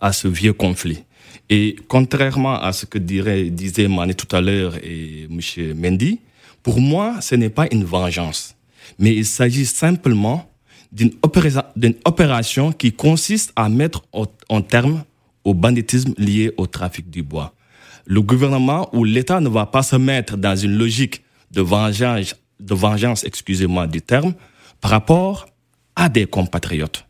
à 0.01 0.13
ce 0.13 0.27
vieux 0.27 0.53
conflit. 0.53 1.03
Et 1.49 1.75
contrairement 1.87 2.59
à 2.61 2.73
ce 2.73 2.85
que 2.85 2.97
dirait, 2.97 3.49
disait 3.49 3.87
Mané 3.87 4.13
tout 4.13 4.33
à 4.35 4.41
l'heure 4.41 4.75
et 4.83 5.27
M. 5.29 5.73
Mendy, 5.75 6.19
pour 6.61 6.79
moi, 6.79 7.21
ce 7.21 7.35
n'est 7.35 7.49
pas 7.49 7.67
une 7.71 7.83
vengeance, 7.83 8.55
mais 8.99 9.15
il 9.15 9.25
s'agit 9.25 9.65
simplement 9.65 10.49
d'une 10.91 11.13
opération 12.05 12.71
qui 12.71 12.91
consiste 12.91 13.51
à 13.55 13.69
mettre 13.69 14.03
en 14.49 14.61
terme 14.61 15.03
au 15.43 15.53
banditisme 15.53 16.13
lié 16.17 16.51
au 16.57 16.67
trafic 16.67 17.09
du 17.09 17.23
bois. 17.23 17.53
Le 18.05 18.21
gouvernement 18.21 18.89
ou 18.93 19.03
l'État 19.03 19.39
ne 19.39 19.49
va 19.49 19.65
pas 19.65 19.83
se 19.83 19.95
mettre 19.95 20.37
dans 20.37 20.55
une 20.55 20.77
logique 20.77 21.23
de 21.51 21.61
vengeance, 21.61 22.35
de 22.59 22.73
vengeance 22.73 23.23
excusez-moi 23.23 23.87
du 23.87 24.01
terme, 24.01 24.33
par 24.81 24.91
rapport 24.91 25.47
à 25.95 26.09
des 26.09 26.25
compatriotes. 26.25 27.05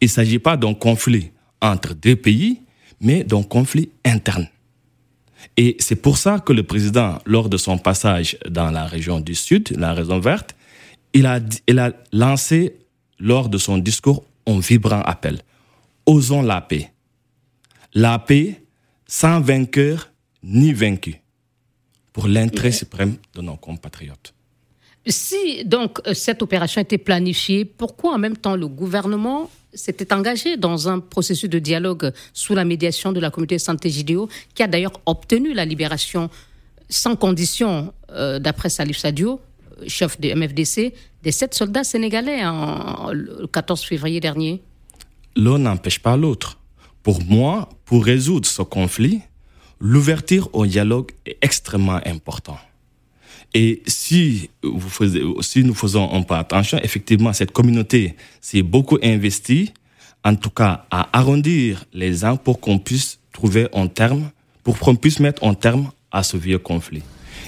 Il 0.00 0.06
ne 0.06 0.10
s'agit 0.10 0.38
pas 0.38 0.56
d'un 0.56 0.74
conflit 0.74 1.30
entre 1.60 1.94
deux 1.94 2.16
pays, 2.16 2.62
mais 3.02 3.24
d'un 3.24 3.42
conflit 3.42 3.90
interne. 4.04 4.48
Et 5.56 5.76
c'est 5.80 5.96
pour 5.96 6.16
ça 6.16 6.38
que 6.38 6.52
le 6.52 6.62
président, 6.62 7.18
lors 7.26 7.48
de 7.48 7.56
son 7.56 7.76
passage 7.76 8.38
dans 8.48 8.70
la 8.70 8.86
région 8.86 9.20
du 9.20 9.34
Sud, 9.34 9.76
la 9.76 9.92
région 9.92 10.20
verte, 10.20 10.54
il 11.12 11.26
a, 11.26 11.40
il 11.66 11.78
a 11.78 11.92
lancé 12.12 12.76
lors 13.18 13.48
de 13.48 13.58
son 13.58 13.78
discours 13.78 14.24
un 14.46 14.60
vibrant 14.60 15.02
appel. 15.02 15.40
Osons 16.06 16.42
la 16.42 16.60
paix. 16.60 16.92
La 17.92 18.18
paix 18.18 18.62
sans 19.06 19.40
vainqueur 19.40 20.10
ni 20.42 20.72
vaincu, 20.72 21.20
pour 22.12 22.26
l'intérêt 22.26 22.72
suprême 22.72 23.16
de 23.34 23.42
nos 23.42 23.56
compatriotes. 23.56 24.34
Si 25.06 25.64
donc 25.64 26.00
euh, 26.06 26.14
cette 26.14 26.42
opération 26.42 26.80
était 26.80 26.98
planifiée, 26.98 27.64
pourquoi 27.64 28.14
en 28.14 28.18
même 28.18 28.36
temps 28.36 28.56
le 28.56 28.68
gouvernement 28.68 29.50
s'était 29.74 30.12
engagé 30.12 30.56
dans 30.56 30.88
un 30.88 31.00
processus 31.00 31.48
de 31.48 31.58
dialogue 31.58 32.12
sous 32.32 32.54
la 32.54 32.64
médiation 32.64 33.12
de 33.12 33.20
la 33.20 33.30
communauté 33.30 33.58
santé 33.58 33.88
Jidéo, 33.88 34.28
qui 34.54 34.62
a 34.62 34.66
d'ailleurs 34.66 34.92
obtenu 35.06 35.54
la 35.54 35.64
libération 35.64 36.28
sans 36.90 37.16
condition, 37.16 37.94
d'après 38.40 38.68
Salif 38.68 38.98
Sadio, 38.98 39.40
chef 39.86 40.20
de 40.20 40.34
MFDC, 40.34 40.92
des 41.22 41.32
sept 41.32 41.54
soldats 41.54 41.84
sénégalais 41.84 42.42
le 43.12 43.46
14 43.46 43.82
février 43.82 44.20
dernier? 44.20 44.60
L'un 45.36 45.58
n'empêche 45.58 46.00
pas 46.00 46.18
l'autre. 46.18 46.58
Pour 47.02 47.22
moi, 47.24 47.68
pour 47.84 48.04
résoudre 48.04 48.46
ce 48.46 48.62
conflit, 48.62 49.22
l'ouverture 49.80 50.48
au 50.52 50.66
dialogue 50.66 51.10
est 51.26 51.38
extrêmement 51.42 52.00
important. 52.06 52.58
Et 53.54 53.82
si, 53.86 54.48
vous 54.62 55.42
si 55.42 55.62
nous 55.62 55.74
faisons 55.74 56.10
un 56.12 56.22
peu 56.22 56.34
attention, 56.34 56.78
effectivement, 56.82 57.32
cette 57.32 57.52
communauté 57.52 58.16
s'est 58.40 58.62
beaucoup 58.62 58.98
investie, 59.02 59.72
en 60.24 60.34
tout 60.36 60.50
cas 60.50 60.86
à 60.90 61.08
arrondir 61.18 61.84
les 61.92 62.24
uns 62.24 62.36
pour 62.36 62.60
qu'on 62.60 62.78
puisse 62.78 63.18
trouver 63.32 63.68
un 63.74 63.88
terme, 63.88 64.30
pour 64.64 64.78
qu'on 64.78 64.96
puisse 64.96 65.20
mettre 65.20 65.44
un 65.44 65.54
terme 65.54 65.90
à 66.10 66.22
ce 66.22 66.36
vieux 66.36 66.58
conflit. 66.58 67.02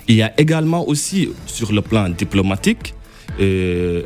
Il 0.08 0.16
y 0.16 0.22
a 0.22 0.38
également 0.38 0.86
aussi, 0.86 1.30
sur 1.46 1.72
le 1.72 1.80
plan 1.80 2.08
diplomatique, 2.10 2.94
euh, 3.40 4.02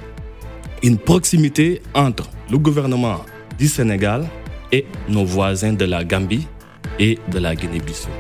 une 0.82 0.98
proximité 0.98 1.82
entre 1.94 2.30
le 2.50 2.58
gouvernement 2.58 3.20
du 3.58 3.66
Sénégal 3.66 4.28
et 4.70 4.86
nos 5.08 5.24
voisins 5.24 5.72
de 5.72 5.84
la 5.84 6.04
Gambie 6.04 6.46
et 7.00 7.18
de 7.32 7.38
la 7.38 7.56
Guinée-Bissau. 7.56 8.10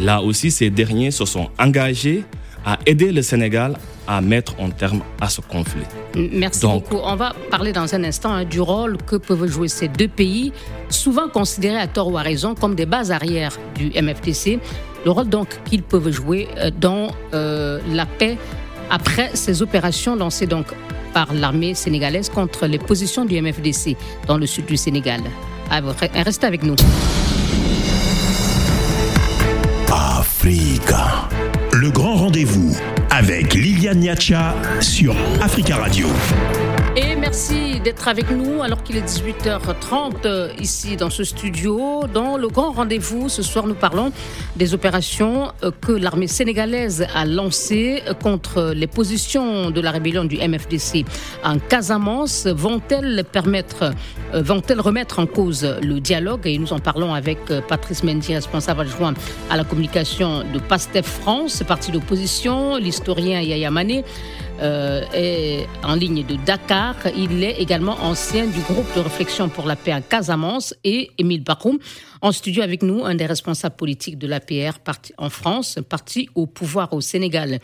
Là 0.00 0.22
aussi, 0.22 0.50
ces 0.52 0.70
derniers 0.70 1.10
se 1.10 1.24
sont 1.24 1.48
engagés 1.58 2.22
à 2.64 2.78
aider 2.86 3.12
le 3.12 3.22
Sénégal 3.22 3.76
à 4.06 4.20
mettre 4.20 4.54
un 4.58 4.70
terme 4.70 5.02
à 5.20 5.28
ce 5.28 5.40
conflit. 5.42 5.82
Merci 6.16 6.66
beaucoup. 6.66 6.96
On 7.02 7.14
va 7.16 7.34
parler 7.50 7.72
dans 7.72 7.94
un 7.94 8.04
instant 8.04 8.32
hein, 8.32 8.44
du 8.44 8.60
rôle 8.60 8.96
que 9.06 9.16
peuvent 9.16 9.46
jouer 9.46 9.68
ces 9.68 9.88
deux 9.88 10.08
pays, 10.08 10.52
souvent 10.88 11.28
considérés 11.28 11.78
à 11.78 11.86
tort 11.86 12.10
ou 12.10 12.16
à 12.16 12.22
raison 12.22 12.54
comme 12.54 12.74
des 12.74 12.86
bases 12.86 13.12
arrières 13.12 13.56
du 13.74 13.90
MFTC. 14.00 14.58
Le 15.04 15.10
rôle 15.10 15.28
donc 15.28 15.48
qu'ils 15.64 15.82
peuvent 15.82 16.10
jouer 16.10 16.48
euh, 16.56 16.70
dans 16.76 17.08
euh, 17.34 17.80
la 17.92 18.06
paix 18.06 18.36
après 18.90 19.30
ces 19.34 19.60
opérations 19.62 20.16
lancées 20.16 20.46
donc 20.46 20.66
par 21.12 21.32
l'armée 21.34 21.74
sénégalaise 21.74 22.30
contre 22.30 22.66
les 22.66 22.78
positions 22.78 23.24
du 23.24 23.40
MFDC 23.40 23.96
dans 24.26 24.38
le 24.38 24.46
sud 24.46 24.66
du 24.66 24.76
Sénégal. 24.76 25.20
Restez 26.14 26.46
avec 26.46 26.62
nous. 26.62 26.76
Africa. 29.90 31.28
Le 31.72 31.90
grand 31.90 32.16
rendez-vous 32.28 32.76
avec 33.08 33.54
Liliane 33.54 34.00
Niacha 34.00 34.54
sur 34.80 35.16
Africa 35.40 35.76
Radio. 35.76 36.08
D'être 37.84 38.08
avec 38.08 38.30
nous 38.30 38.62
alors 38.62 38.82
qu'il 38.82 38.96
est 38.96 39.06
18h30 39.06 40.24
euh, 40.24 40.52
ici 40.58 40.96
dans 40.96 41.10
ce 41.10 41.22
studio. 41.22 42.06
Dans 42.12 42.36
le 42.36 42.48
grand 42.48 42.72
rendez-vous, 42.72 43.28
ce 43.28 43.42
soir, 43.42 43.68
nous 43.68 43.74
parlons 43.74 44.10
des 44.56 44.74
opérations 44.74 45.52
euh, 45.62 45.70
que 45.70 45.92
l'armée 45.92 46.26
sénégalaise 46.26 47.06
a 47.14 47.24
lancées 47.24 48.02
euh, 48.08 48.14
contre 48.14 48.72
les 48.74 48.88
positions 48.88 49.70
de 49.70 49.80
la 49.80 49.92
rébellion 49.92 50.24
du 50.24 50.36
MFDC 50.38 51.04
en 51.44 51.58
Casamance. 51.58 52.46
Vont-elles 52.46 53.24
permettre, 53.30 53.92
vont-elles 54.34 54.80
remettre 54.80 55.20
en 55.20 55.26
cause 55.26 55.64
le 55.80 56.00
dialogue? 56.00 56.46
Et 56.46 56.58
nous 56.58 56.72
en 56.72 56.80
parlons 56.80 57.14
avec 57.14 57.38
Patrice 57.68 58.02
Mendy, 58.02 58.34
responsable 58.34 58.80
adjoint 58.80 59.14
à 59.50 59.56
la 59.56 59.64
communication 59.64 60.42
de 60.52 60.58
PASTEF 60.58 61.06
France, 61.06 61.62
parti 61.66 61.92
d'opposition, 61.92 62.76
l'historien 62.76 63.40
Yaya 63.40 63.70
Mané. 63.70 64.04
Euh, 64.60 65.04
est 65.12 65.68
en 65.84 65.94
ligne 65.94 66.26
de 66.26 66.34
Dakar. 66.44 66.96
Il 67.16 67.44
est 67.44 67.60
également 67.60 67.96
ancien 68.02 68.44
du 68.44 68.58
groupe 68.60 68.92
de 68.96 69.00
réflexion 69.00 69.48
pour 69.48 69.66
la 69.66 69.76
paix 69.76 69.92
à 69.92 70.00
Casamance 70.00 70.74
et 70.82 71.12
Émile 71.16 71.44
Bakoum, 71.44 71.78
en 72.22 72.32
studio 72.32 72.64
avec 72.64 72.82
nous, 72.82 73.04
un 73.04 73.14
des 73.14 73.26
responsables 73.26 73.76
politiques 73.76 74.18
de 74.18 74.26
l'APR 74.26 74.78
en 75.16 75.30
France, 75.30 75.78
parti 75.88 76.28
au 76.34 76.46
pouvoir 76.46 76.92
au 76.92 77.00
Sénégal. 77.00 77.60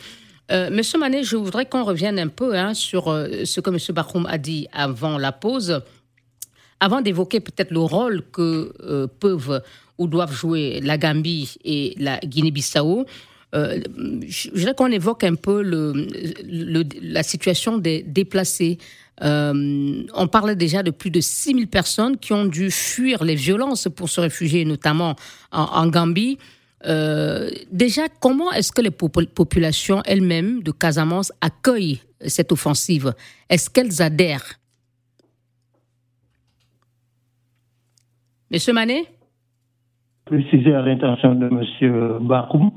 Euh, 0.51 0.69
Monsieur 0.71 0.97
Manet, 0.97 1.23
je 1.23 1.35
voudrais 1.35 1.65
qu'on 1.65 1.83
revienne 1.83 2.17
un 2.17 2.29
peu 2.29 2.57
hein, 2.57 2.73
sur 2.73 3.09
euh, 3.09 3.43
ce 3.43 3.59
que 3.59 3.71
Monsieur 3.71 3.91
Bakoum 3.91 4.25
a 4.27 4.37
dit 4.37 4.67
avant 4.71 5.17
la 5.17 5.33
pause, 5.33 5.81
avant 6.79 7.01
d'évoquer 7.01 7.41
peut-être 7.41 7.71
le 7.71 7.79
rôle 7.79 8.21
que 8.31 8.71
euh, 8.81 9.07
peuvent 9.07 9.61
ou 9.97 10.07
doivent 10.07 10.33
jouer 10.33 10.79
la 10.81 10.97
Gambie 10.97 11.55
et 11.65 11.95
la 11.97 12.19
Guinée-Bissau. 12.19 13.05
Euh, 13.55 13.79
je 14.27 14.49
voudrais 14.51 14.73
qu'on 14.73 14.91
évoque 14.91 15.23
un 15.23 15.35
peu 15.35 15.63
la 17.01 17.23
situation 17.23 17.77
des 17.77 18.03
déplacés. 18.03 18.77
Euh, 19.23 20.03
on 20.13 20.27
parlait 20.27 20.57
déjà 20.57 20.83
de 20.83 20.91
plus 20.91 21.09
de 21.09 21.21
6000 21.21 21.67
personnes 21.67 22.17
qui 22.17 22.33
ont 22.33 22.45
dû 22.45 22.69
fuir 22.69 23.23
les 23.23 23.35
violences 23.35 23.87
pour 23.95 24.09
se 24.09 24.19
réfugier, 24.19 24.65
notamment 24.65 25.15
en, 25.51 25.87
Gambie. 25.87 26.37
Euh, 26.85 27.49
déjà, 27.71 28.03
comment 28.19 28.51
est-ce 28.51 28.71
que 28.71 28.81
les 28.81 28.91
populations 28.91 30.01
elles-mêmes 30.05 30.61
de 30.61 30.71
Casamance 30.71 31.31
accueillent 31.39 32.01
cette 32.25 32.51
offensive? 32.51 33.13
Est-ce 33.49 33.69
qu'elles 33.69 34.01
adhèrent? 34.01 34.59
Monsieur 38.51 38.73
Manet? 38.73 39.05
Préciser 40.25 40.73
à 40.73 40.81
l'intention 40.81 41.35
de 41.35 41.47
Monsieur 41.47 42.17
Bakoum 42.19 42.71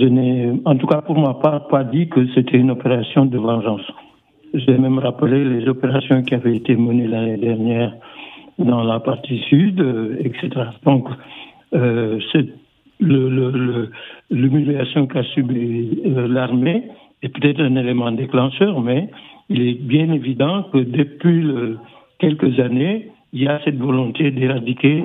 je 0.00 0.06
n'ai, 0.06 0.50
en 0.64 0.76
tout 0.76 0.86
cas 0.86 1.02
pour 1.02 1.18
ma 1.18 1.34
part, 1.34 1.68
pas 1.68 1.84
dit 1.84 2.08
que 2.08 2.26
c'était 2.34 2.56
une 2.56 2.70
opération 2.70 3.26
de 3.26 3.36
vengeance. 3.38 3.86
J'ai 4.54 4.78
même 4.78 4.98
rappelé 4.98 5.44
les 5.44 5.68
opérations 5.68 6.22
qui 6.22 6.34
avaient 6.34 6.56
été 6.56 6.74
menées 6.74 7.06
l'année 7.06 7.36
dernière 7.36 7.94
dans 8.58 8.82
la 8.82 8.98
partie 9.00 9.38
sud, 9.48 9.80
euh, 9.80 10.16
etc. 10.20 10.70
Donc, 10.84 11.08
euh, 11.74 12.18
c'est 12.32 12.46
l'humiliation 13.00 15.06
qu'a 15.06 15.22
subie 15.22 16.02
euh, 16.04 16.26
l'armée 16.28 16.82
est 17.22 17.28
peut-être 17.28 17.60
un 17.60 17.76
élément 17.76 18.10
déclencheur, 18.12 18.80
mais 18.80 19.08
il 19.48 19.66
est 19.66 19.80
bien 19.80 20.12
évident 20.12 20.64
que 20.72 20.78
depuis 20.78 21.46
quelques 22.18 22.58
années, 22.60 23.10
il 23.32 23.42
y 23.42 23.48
a 23.48 23.60
cette 23.64 23.78
volonté 23.78 24.30
d'éradiquer 24.30 25.04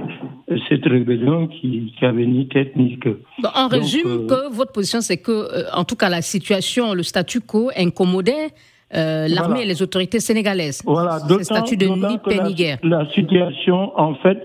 cette 0.70 0.86
rébellion 0.86 1.48
qui, 1.48 1.94
qui 1.98 2.06
avait 2.06 2.26
ni 2.26 2.48
tête 2.48 2.76
ni 2.76 2.98
queue. 2.98 3.22
on 3.56 3.68
résume 3.68 4.08
euh, 4.08 4.28
que 4.28 4.54
votre 4.54 4.72
position, 4.72 5.02
c'est 5.02 5.18
que, 5.18 5.32
euh, 5.32 5.64
en 5.74 5.84
tout 5.84 5.96
cas, 5.96 6.10
la 6.10 6.22
situation, 6.22 6.94
le 6.94 7.04
statu 7.04 7.42
quo 7.42 7.70
incommodait 7.76 8.50
euh, 8.96 9.28
l'armée 9.28 9.64
et 9.64 9.66
les 9.66 9.82
autorités 9.82 10.20
sénégalaises. 10.20 10.82
Voilà, 10.86 11.20
le 11.30 11.44
statut 11.44 11.78
de 11.78 11.86
ni 11.86 12.18
paix 12.18 12.40
ni 12.46 12.56
guerre. 12.56 12.80
La 12.84 13.08
situation, 13.12 13.98
en 14.00 14.16
fait, 14.16 14.44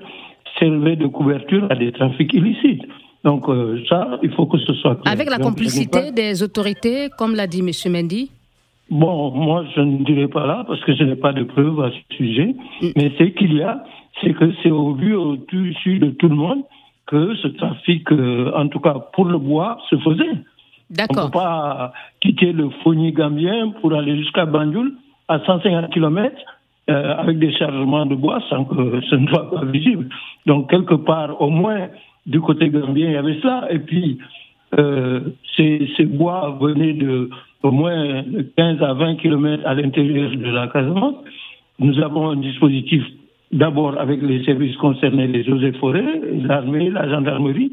servait 0.58 0.96
de 0.96 1.06
couverture 1.06 1.66
à 1.70 1.74
des 1.74 1.92
trafics 1.92 2.32
illicites. 2.34 2.82
Donc 3.24 3.44
ça, 3.88 4.18
il 4.22 4.32
faut 4.32 4.46
que 4.46 4.58
ce 4.58 4.72
soit 4.74 4.96
clair. 4.96 5.12
Avec 5.12 5.28
la 5.28 5.38
complicité 5.38 6.10
des 6.10 6.42
autorités, 6.42 7.08
comme 7.18 7.34
l'a 7.34 7.46
dit 7.46 7.60
M. 7.60 7.92
Mendy 7.92 8.30
Bon, 8.90 9.30
moi, 9.30 9.64
je 9.76 9.80
ne 9.80 10.04
dirais 10.04 10.28
pas 10.28 10.46
là 10.46 10.64
parce 10.66 10.80
que 10.80 10.94
je 10.94 11.04
n'ai 11.04 11.16
pas 11.16 11.32
de 11.32 11.44
preuves 11.44 11.80
à 11.80 11.90
ce 11.90 12.16
sujet. 12.16 12.54
Mm. 12.82 12.88
Mais 12.96 13.12
ce 13.16 13.24
qu'il 13.24 13.54
y 13.54 13.62
a, 13.62 13.84
c'est 14.20 14.34
que 14.34 14.52
c'est 14.62 14.70
au 14.70 14.94
vu, 14.94 15.14
au 15.14 15.36
dessus 15.36 15.98
de 15.98 16.10
tout 16.10 16.28
le 16.28 16.34
monde 16.34 16.62
que 17.06 17.34
ce 17.36 17.48
trafic, 17.48 18.10
euh, 18.12 18.52
en 18.54 18.68
tout 18.68 18.80
cas 18.80 18.94
pour 19.12 19.26
le 19.26 19.38
bois, 19.38 19.78
se 19.88 19.96
faisait. 19.96 20.38
D'accord. 20.90 21.24
On 21.24 21.26
ne 21.26 21.30
peut 21.30 21.38
pas 21.38 21.92
quitter 22.20 22.52
le 22.52 22.70
Fogny 22.82 23.12
gambien 23.12 23.70
pour 23.80 23.94
aller 23.94 24.16
jusqu'à 24.16 24.44
Banjul 24.44 24.94
à 25.28 25.38
150 25.40 25.90
km 25.92 26.34
euh, 26.88 27.14
avec 27.16 27.38
des 27.38 27.52
chargements 27.52 28.06
de 28.06 28.16
bois 28.16 28.40
sans 28.48 28.64
que 28.64 29.00
ce 29.08 29.14
ne 29.14 29.28
soit 29.28 29.50
pas 29.50 29.64
visible. 29.64 30.08
Donc, 30.46 30.68
quelque 30.68 30.94
part, 30.94 31.40
au 31.40 31.50
moins, 31.50 31.88
du 32.26 32.40
côté 32.40 32.68
gambien, 32.70 33.06
il 33.06 33.12
y 33.12 33.16
avait 33.16 33.38
cela. 33.40 33.68
Et 33.70 33.78
puis, 33.78 34.18
euh, 34.78 35.20
ces, 35.56 35.88
ces 35.96 36.06
bois 36.06 36.58
venaient 36.60 36.94
de 36.94 37.30
au 37.62 37.70
moins 37.70 38.24
15 38.56 38.82
à 38.82 38.94
20 38.94 39.16
kilomètres 39.16 39.66
à 39.66 39.74
l'intérieur 39.74 40.30
de 40.30 40.50
la 40.50 40.68
Casamance. 40.68 41.16
Nous 41.78 41.98
avons 42.00 42.30
un 42.30 42.36
dispositif 42.36 43.02
d'abord 43.52 43.98
avec 43.98 44.22
les 44.22 44.44
services 44.44 44.76
concernés, 44.76 45.26
les 45.26 45.48
eaux 45.50 45.60
et 45.60 45.72
forêts, 45.72 46.20
l'armée, 46.42 46.90
la 46.90 47.08
gendarmerie. 47.08 47.72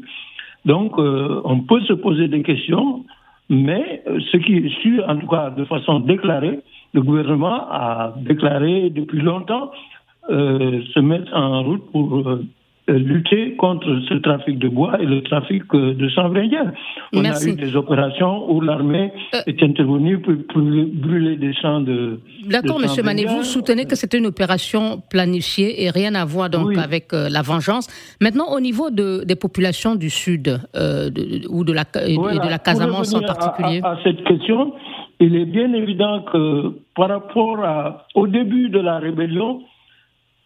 Donc, 0.64 0.98
euh, 0.98 1.40
on 1.44 1.60
peut 1.60 1.80
se 1.82 1.92
poser 1.92 2.28
des 2.28 2.42
questions, 2.42 3.04
mais 3.48 4.02
ce 4.06 4.36
qui 4.38 4.56
est 4.56 4.82
sûr, 4.82 5.04
en 5.08 5.16
tout 5.16 5.28
cas 5.28 5.50
de 5.50 5.64
façon 5.64 6.00
déclarée, 6.00 6.60
le 6.94 7.02
gouvernement 7.02 7.66
a 7.70 8.14
déclaré 8.16 8.90
depuis 8.90 9.20
longtemps 9.20 9.70
euh, 10.30 10.82
se 10.94 11.00
mettre 11.00 11.34
en 11.34 11.62
route 11.62 11.90
pour 11.90 12.18
euh, 12.18 12.22
euh, 12.32 12.42
lutter 12.92 13.54
contre 13.56 14.00
ce 14.08 14.14
trafic 14.14 14.58
de 14.58 14.68
bois 14.68 15.00
et 15.00 15.06
le 15.06 15.22
trafic 15.22 15.62
euh, 15.74 15.94
de 15.94 16.08
chanvre 16.08 16.36
indien. 16.36 16.72
On 17.12 17.24
a 17.24 17.32
eu 17.44 17.54
des 17.54 17.76
opérations 17.76 18.50
où 18.50 18.60
l'armée 18.60 19.12
euh, 19.34 19.40
est 19.46 19.62
intervenue 19.62 20.18
pour, 20.18 20.34
brûler 20.54 21.36
des 21.36 21.52
champs 21.54 21.80
de. 21.80 22.20
D'accord, 22.48 22.80
M. 22.82 23.04
Mané, 23.04 23.24
vous 23.26 23.42
soutenez 23.42 23.84
que 23.84 23.96
c'était 23.96 24.18
une 24.18 24.26
opération 24.26 25.02
planifiée 25.10 25.84
et 25.84 25.90
rien 25.90 26.14
à 26.14 26.24
voir 26.24 26.50
donc 26.50 26.76
avec 26.76 27.12
la 27.12 27.42
vengeance. 27.42 27.88
Maintenant, 28.20 28.52
au 28.52 28.60
niveau 28.60 28.90
de, 28.90 29.24
des 29.24 29.36
populations 29.36 29.94
du 29.94 30.10
Sud 30.10 30.60
ou 31.50 31.64
de 31.64 31.72
la, 31.72 31.84
et 32.06 32.16
de 32.16 32.50
la 32.50 32.58
Casamance 32.58 33.14
en 33.14 33.20
particulier. 33.20 33.80
À, 33.82 33.92
à, 33.92 33.98
cette 34.02 34.24
question, 34.24 34.72
il 35.20 35.34
est 35.36 35.46
bien 35.46 35.72
évident 35.72 36.22
que 36.32 36.72
par 36.94 37.08
rapport 37.08 37.64
à, 37.64 38.06
au 38.14 38.26
début 38.26 38.68
de 38.70 38.78
la 38.78 38.98
rébellion, 38.98 39.62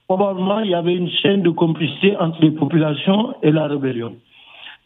probablement 0.08 0.60
il 0.60 0.70
y 0.70 0.74
avait 0.74 0.94
une 0.94 1.10
chaîne 1.10 1.42
de 1.42 1.50
complicité 1.50 2.16
entre 2.18 2.40
les 2.42 2.50
populations 2.50 3.34
et 3.42 3.50
la 3.50 3.66
rébellion. 3.66 4.14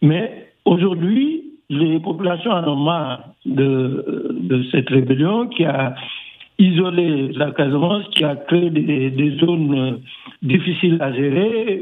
Mais 0.02 0.52
aujourd'hui, 0.64 1.44
les 1.68 1.98
populations 1.98 2.50
en 2.50 2.64
ont 2.68 2.76
marre 2.76 3.20
de, 3.44 4.64
cette 4.70 4.88
rébellion 4.88 5.48
qui 5.48 5.64
a 5.64 5.94
isolé 6.58 7.32
la 7.32 7.50
Casamance, 7.50 8.04
qui 8.12 8.24
a 8.24 8.36
créé 8.36 8.70
des, 8.70 9.36
zones 9.38 10.00
difficiles 10.42 10.98
à 11.00 11.12
gérer. 11.12 11.80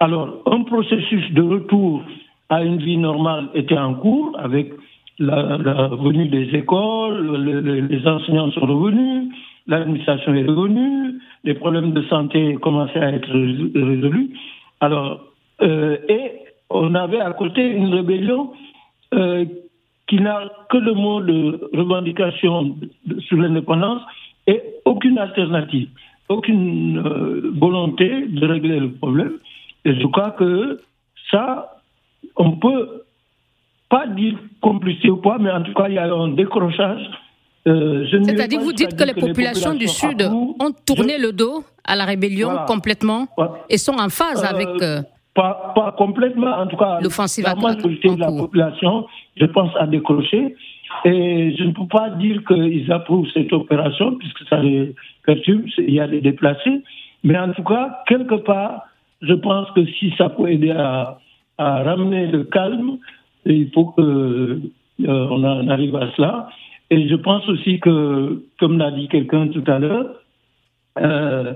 Alors, 0.00 0.42
un 0.46 0.62
processus 0.62 1.30
de 1.32 1.42
retour 1.42 2.02
à 2.48 2.62
une 2.62 2.78
vie 2.78 2.96
normale 2.96 3.48
était 3.54 3.78
en 3.78 3.94
cours 3.94 4.36
avec 4.38 4.72
la, 5.18 5.56
venue 5.88 6.28
des 6.28 6.54
écoles, 6.56 7.26
le, 7.26 7.60
le, 7.60 7.80
les 7.80 8.06
enseignants 8.06 8.50
sont 8.52 8.60
revenus, 8.60 9.30
l'administration 9.66 10.34
est 10.34 10.44
revenue, 10.44 11.20
les 11.44 11.54
problèmes 11.54 11.92
de 11.92 12.02
santé 12.02 12.54
commençaient 12.60 13.00
à 13.00 13.12
être 13.12 13.30
résolus. 13.30 14.30
Alors, 14.80 15.20
euh, 15.60 15.96
et 16.08 16.32
on 16.70 16.94
avait 16.94 17.20
à 17.20 17.32
côté 17.32 17.66
une 17.66 17.92
rébellion 17.94 18.52
euh, 19.14 19.44
qui 20.06 20.16
n'a 20.16 20.50
que 20.70 20.78
le 20.78 20.94
mot 20.94 21.20
de 21.20 21.70
revendication 21.74 22.76
sur 23.20 23.36
l'indépendance 23.38 24.02
et 24.46 24.60
aucune 24.84 25.18
alternative, 25.18 25.88
aucune 26.28 26.98
euh, 26.98 27.52
volonté 27.54 28.26
de 28.26 28.46
régler 28.46 28.80
le 28.80 28.92
problème. 28.92 29.34
Et 29.84 29.94
je 29.94 30.06
crois 30.06 30.30
que 30.32 30.80
ça, 31.30 31.80
on 32.36 32.52
peut 32.52 33.02
pas 33.88 34.06
dire 34.06 34.34
complicité 34.60 35.10
ou 35.10 35.18
pas, 35.18 35.38
mais 35.38 35.50
en 35.50 35.62
tout 35.62 35.74
cas, 35.74 35.88
il 35.88 35.94
y 35.94 35.98
a 35.98 36.12
un 36.12 36.28
décrochage. 36.28 37.02
Euh, 37.66 38.04
C'est-à-dire, 38.10 38.60
vous 38.60 38.72
dites 38.72 38.96
que 38.96 39.04
les, 39.04 39.14
populations, 39.14 39.74
du 39.74 39.86
Sud 39.86 40.20
ont 40.22 40.72
tourné 40.84 41.16
le 41.18 41.32
dos 41.32 41.62
à 41.84 41.94
la 41.94 42.04
rébellion 42.04 42.50
voilà. 42.50 42.64
complètement 42.66 43.26
voilà. 43.36 43.52
et 43.68 43.78
sont 43.78 43.94
en 43.98 44.08
phase 44.08 44.42
Euh, 44.44 44.48
avec. 44.54 44.68
euh, 44.82 45.00
Pas, 45.34 45.72
pas 45.74 45.92
complètement, 45.96 46.52
en 46.62 46.66
tout 46.66 46.76
cas, 46.76 46.98
L'offensive 47.00 47.44
la 47.44 47.52
à- 47.52 47.54
majorité 47.54 48.08
de 48.14 48.20
la 48.20 48.30
population, 48.32 49.06
je 49.36 49.46
pense, 49.46 49.70
a 49.78 49.86
décroché. 49.86 50.56
Et 51.06 51.54
je 51.56 51.64
ne 51.64 51.72
peux 51.72 51.86
pas 51.86 52.10
dire 52.10 52.42
qu'ils 52.46 52.90
approuvent 52.92 53.28
cette 53.32 53.52
opération, 53.52 54.16
puisque 54.16 54.42
ça 54.50 54.58
les 54.58 54.94
perturbe, 55.24 55.62
il 55.78 55.94
y 55.94 56.00
a 56.00 56.06
des 56.08 56.20
déplacés. 56.20 56.82
Mais 57.24 57.38
en 57.38 57.50
tout 57.52 57.62
cas, 57.64 58.00
quelque 58.08 58.34
part, 58.34 58.82
je 59.22 59.32
pense 59.34 59.70
que 59.70 59.86
si 59.86 60.12
ça 60.18 60.28
peut 60.28 60.48
aider 60.50 60.70
à, 60.72 61.18
à 61.56 61.82
ramener 61.82 62.26
le 62.26 62.42
calme, 62.44 62.98
il 63.46 63.70
faut 63.72 63.86
que 63.96 64.60
euh, 65.08 65.28
en 65.28 65.68
arrive 65.68 65.96
à 65.96 66.10
cela. 66.16 66.48
Et 66.92 67.08
je 67.08 67.14
pense 67.14 67.48
aussi 67.48 67.80
que, 67.80 68.42
comme 68.60 68.76
l'a 68.78 68.90
dit 68.90 69.08
quelqu'un 69.08 69.48
tout 69.48 69.64
à 69.66 69.78
l'heure, 69.78 70.08
euh, 70.98 71.54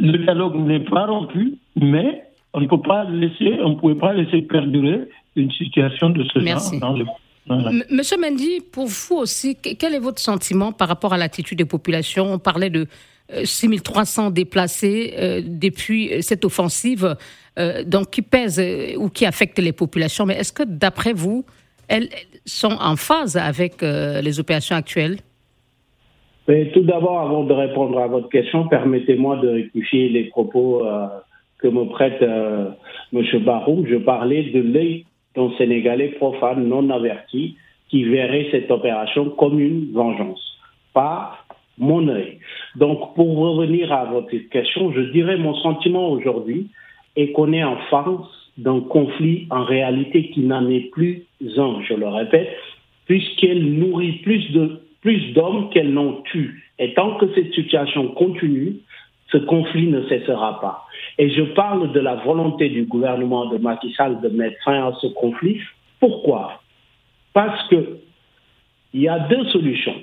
le 0.00 0.16
dialogue 0.18 0.54
n'est 0.56 0.84
pas 0.94 1.06
rompu, 1.06 1.54
mais 1.74 2.22
on 2.54 2.60
ne 2.60 2.68
peut 2.68 2.80
pas 2.80 3.02
laisser, 3.22 3.50
on 3.64 3.70
ne 3.70 3.74
pouvait 3.74 3.96
pas 4.06 4.12
laisser 4.12 4.40
perdurer 4.42 5.00
une 5.34 5.50
situation 5.50 6.10
de 6.10 6.22
ce 6.32 6.38
Merci. 6.38 6.78
genre 6.78 6.92
dans 6.92 6.96
le. 6.96 7.04
voilà. 7.48 7.72
Monsieur 7.90 8.18
Mendy, 8.20 8.60
pour 8.72 8.86
vous 8.86 9.16
aussi, 9.16 9.56
que- 9.56 9.74
quel 9.74 9.94
est 9.94 9.98
votre 9.98 10.20
sentiment 10.20 10.70
par 10.70 10.86
rapport 10.86 11.12
à 11.12 11.18
l'attitude 11.18 11.58
des 11.58 11.64
populations? 11.76 12.26
On 12.34 12.38
parlait 12.38 12.70
de 12.70 12.86
euh, 13.32 13.44
6300 13.44 14.30
déplacés 14.30 15.14
euh, 15.18 15.40
depuis 15.44 16.12
euh, 16.12 16.20
cette 16.20 16.44
offensive, 16.44 17.16
euh, 17.58 17.82
donc 17.84 18.10
qui 18.10 18.22
pèse 18.22 18.60
euh, 18.60 18.94
ou 18.96 19.08
qui 19.08 19.26
affecte 19.26 19.58
les 19.58 19.72
populations. 19.72 20.24
Mais 20.26 20.34
est-ce 20.36 20.52
que, 20.52 20.62
d'après 20.62 21.14
vous, 21.14 21.44
elles 21.88 22.08
sont 22.44 22.76
en 22.80 22.96
phase 22.96 23.36
avec 23.36 23.82
euh, 23.82 24.20
les 24.20 24.40
opérations 24.40 24.76
actuelles? 24.76 25.18
Mais 26.48 26.70
tout 26.72 26.82
d'abord, 26.82 27.20
avant 27.20 27.44
de 27.44 27.52
répondre 27.52 27.98
à 27.98 28.08
votre 28.08 28.28
question, 28.28 28.66
permettez-moi 28.66 29.36
de 29.36 29.48
rectifier 29.48 30.08
les 30.08 30.24
propos 30.24 30.84
euh, 30.84 31.06
que 31.58 31.68
me 31.68 31.84
prête 31.84 32.20
euh, 32.22 32.70
M. 33.12 33.24
Baroum. 33.44 33.86
Je 33.86 33.96
parlais 33.96 34.50
de 34.50 34.60
l'œil 34.60 35.06
d'un 35.36 35.50
Sénégalais 35.56 36.08
profane, 36.08 36.66
non 36.66 36.90
averti, 36.90 37.56
qui 37.88 38.04
verrait 38.04 38.48
cette 38.50 38.70
opération 38.70 39.30
comme 39.30 39.60
une 39.60 39.92
vengeance, 39.92 40.58
pas 40.92 41.38
mon 41.78 42.08
œil. 42.08 42.38
Donc, 42.76 43.14
pour 43.14 43.36
revenir 43.36 43.92
à 43.92 44.04
votre 44.06 44.36
question, 44.50 44.92
je 44.92 45.00
dirais 45.12 45.36
mon 45.36 45.54
sentiment 45.54 46.10
aujourd'hui 46.10 46.68
est 47.16 47.32
qu'on 47.32 47.52
est 47.52 47.64
en 47.64 47.76
face 47.90 48.41
d'un 48.58 48.80
conflit 48.80 49.46
en 49.50 49.64
réalité 49.64 50.30
qui 50.30 50.40
n'en 50.40 50.68
est 50.68 50.90
plus 50.90 51.24
un, 51.56 51.80
je 51.88 51.94
le 51.94 52.08
répète, 52.08 52.50
puisqu'elle 53.06 53.64
nourrit 53.78 54.20
plus 54.22 54.52
de 54.52 54.80
plus 55.00 55.32
d'hommes 55.32 55.70
qu'elle 55.70 55.92
n'en 55.92 56.22
tue. 56.22 56.70
Et 56.78 56.94
tant 56.94 57.16
que 57.16 57.26
cette 57.34 57.52
situation 57.54 58.08
continue, 58.08 58.76
ce 59.30 59.38
conflit 59.38 59.88
ne 59.88 60.06
cessera 60.08 60.60
pas. 60.60 60.86
Et 61.18 61.30
je 61.30 61.42
parle 61.42 61.92
de 61.92 62.00
la 62.00 62.16
volonté 62.16 62.68
du 62.68 62.84
gouvernement 62.84 63.46
de 63.46 63.58
Macky 63.58 63.92
Sall 63.92 64.20
de 64.20 64.28
mettre 64.28 64.56
fin 64.64 64.86
à 64.86 64.92
ce 65.00 65.08
conflit. 65.08 65.58
Pourquoi? 65.98 66.62
Parce 67.32 67.68
que 67.68 67.98
il 68.94 69.00
y 69.00 69.08
a 69.08 69.18
deux 69.20 69.44
solutions 69.46 69.94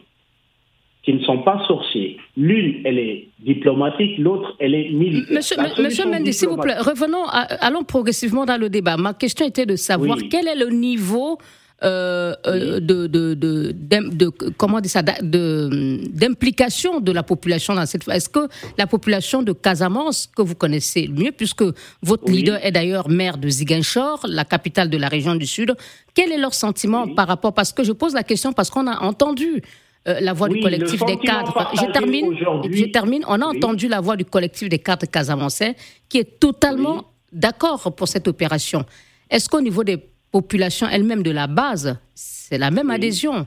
qui 1.04 1.14
ne 1.14 1.20
sont 1.24 1.40
pas 1.44 1.64
sorciers. 1.68 2.18
L'une, 2.36 2.82
elle 2.86 3.00
est 3.00 3.28
diplomatique, 3.40 4.18
l'autre, 4.18 4.56
elle 4.60 4.76
est 4.76 4.90
militaire. 4.90 5.34
Monsieur, 5.38 5.56
Monsieur 5.82 6.06
Mendy, 6.06 6.34
s'il 6.34 6.50
vous 6.50 6.58
plaît, 6.58 6.78
revenons, 6.78 7.24
à- 7.26 7.48
allons 7.66 7.84
progressivement 7.84 8.46
dans 8.46 8.58
le 8.60 8.70
débat. 8.70 8.98
Ma 8.98 9.14
question 9.14 9.46
était 9.48 9.66
de 9.66 9.76
savoir 9.78 10.18
Oui. 10.18 10.30
quel 10.30 10.48
est 10.48 10.56
le 10.56 10.70
niveau 10.70 11.38
euh, 11.82 12.34
euh, 12.46 12.82
de, 12.82 13.08
de, 13.08 13.34
de, 13.36 13.72
d'im- 13.72 14.10
de- 14.14 14.28
comment 14.58 14.82
dire 14.82 14.92
ça, 14.92 15.02
d'a- 15.02 15.22
de- 15.22 16.02
d'implication 16.10 17.00
de 17.00 17.12
la 17.14 17.24
population 17.24 17.74
dans 17.74 17.86
cette. 17.86 18.06
Est-ce 18.10 18.28
que 18.28 18.50
la 18.78 18.86
population 18.86 19.42
de 19.44 19.54
Casamance, 19.54 20.28
que 20.36 20.42
vous 20.42 20.56
connaissez 20.56 21.08
le 21.08 21.14
mieux, 21.14 21.32
puisque 21.32 21.64
votre 22.04 22.26
Oui. 22.28 22.34
leader 22.40 22.60
est 22.66 22.74
d'ailleurs 22.74 23.08
maire 23.08 23.38
de 23.38 23.48
Ziguinchor, 23.48 24.26
la 24.28 24.44
capitale 24.44 24.90
de 24.90 24.98
la 24.98 25.08
région 25.08 25.36
du 25.36 25.46
Sud, 25.48 25.74
quel 26.14 26.34
est 26.34 26.38
leur 26.38 26.54
sentiment 26.54 27.04
Oui. 27.06 27.16
par 27.16 27.30
rapport 27.30 27.54
Parce 27.54 27.72
que 27.72 27.86
je 27.86 27.94
pose 27.94 28.14
la 28.14 28.24
question 28.24 28.52
parce 28.52 28.70
qu'on 28.70 28.86
a 28.88 29.00
entendu. 29.02 29.62
Euh, 30.08 30.20
la 30.22 30.34
voix 30.34 30.48
du 30.50 30.60
collectif 30.62 31.02
le 31.02 31.08
des 31.08 31.18
cadres. 31.18 31.72
Je 31.74 31.92
termine. 31.92 32.36
Je 32.72 32.86
termine. 32.86 33.24
On 33.28 33.42
a 33.42 33.48
Oui. 33.50 33.58
entendu 33.58 33.88
la 33.88 34.00
voix 34.00 34.16
du 34.16 34.26
collectif 34.26 34.70
des 34.70 34.80
cadres 34.80 35.06
casamançais 35.08 35.76
qui 36.08 36.20
est 36.20 36.40
totalement 36.40 36.96
Oui. 36.98 37.02
d'accord 37.34 37.94
pour 37.96 38.08
cette 38.08 38.28
opération. 38.28 38.86
Est-ce 39.30 39.50
qu'au 39.50 39.62
niveau 39.62 39.84
des 39.84 39.98
populations 40.32 40.88
elles-mêmes 40.88 41.24
de 41.24 41.32
la 41.32 41.48
base, 41.48 41.98
c'est 42.16 42.58
la 42.58 42.72
même 42.72 42.90
adhésion 42.90 43.46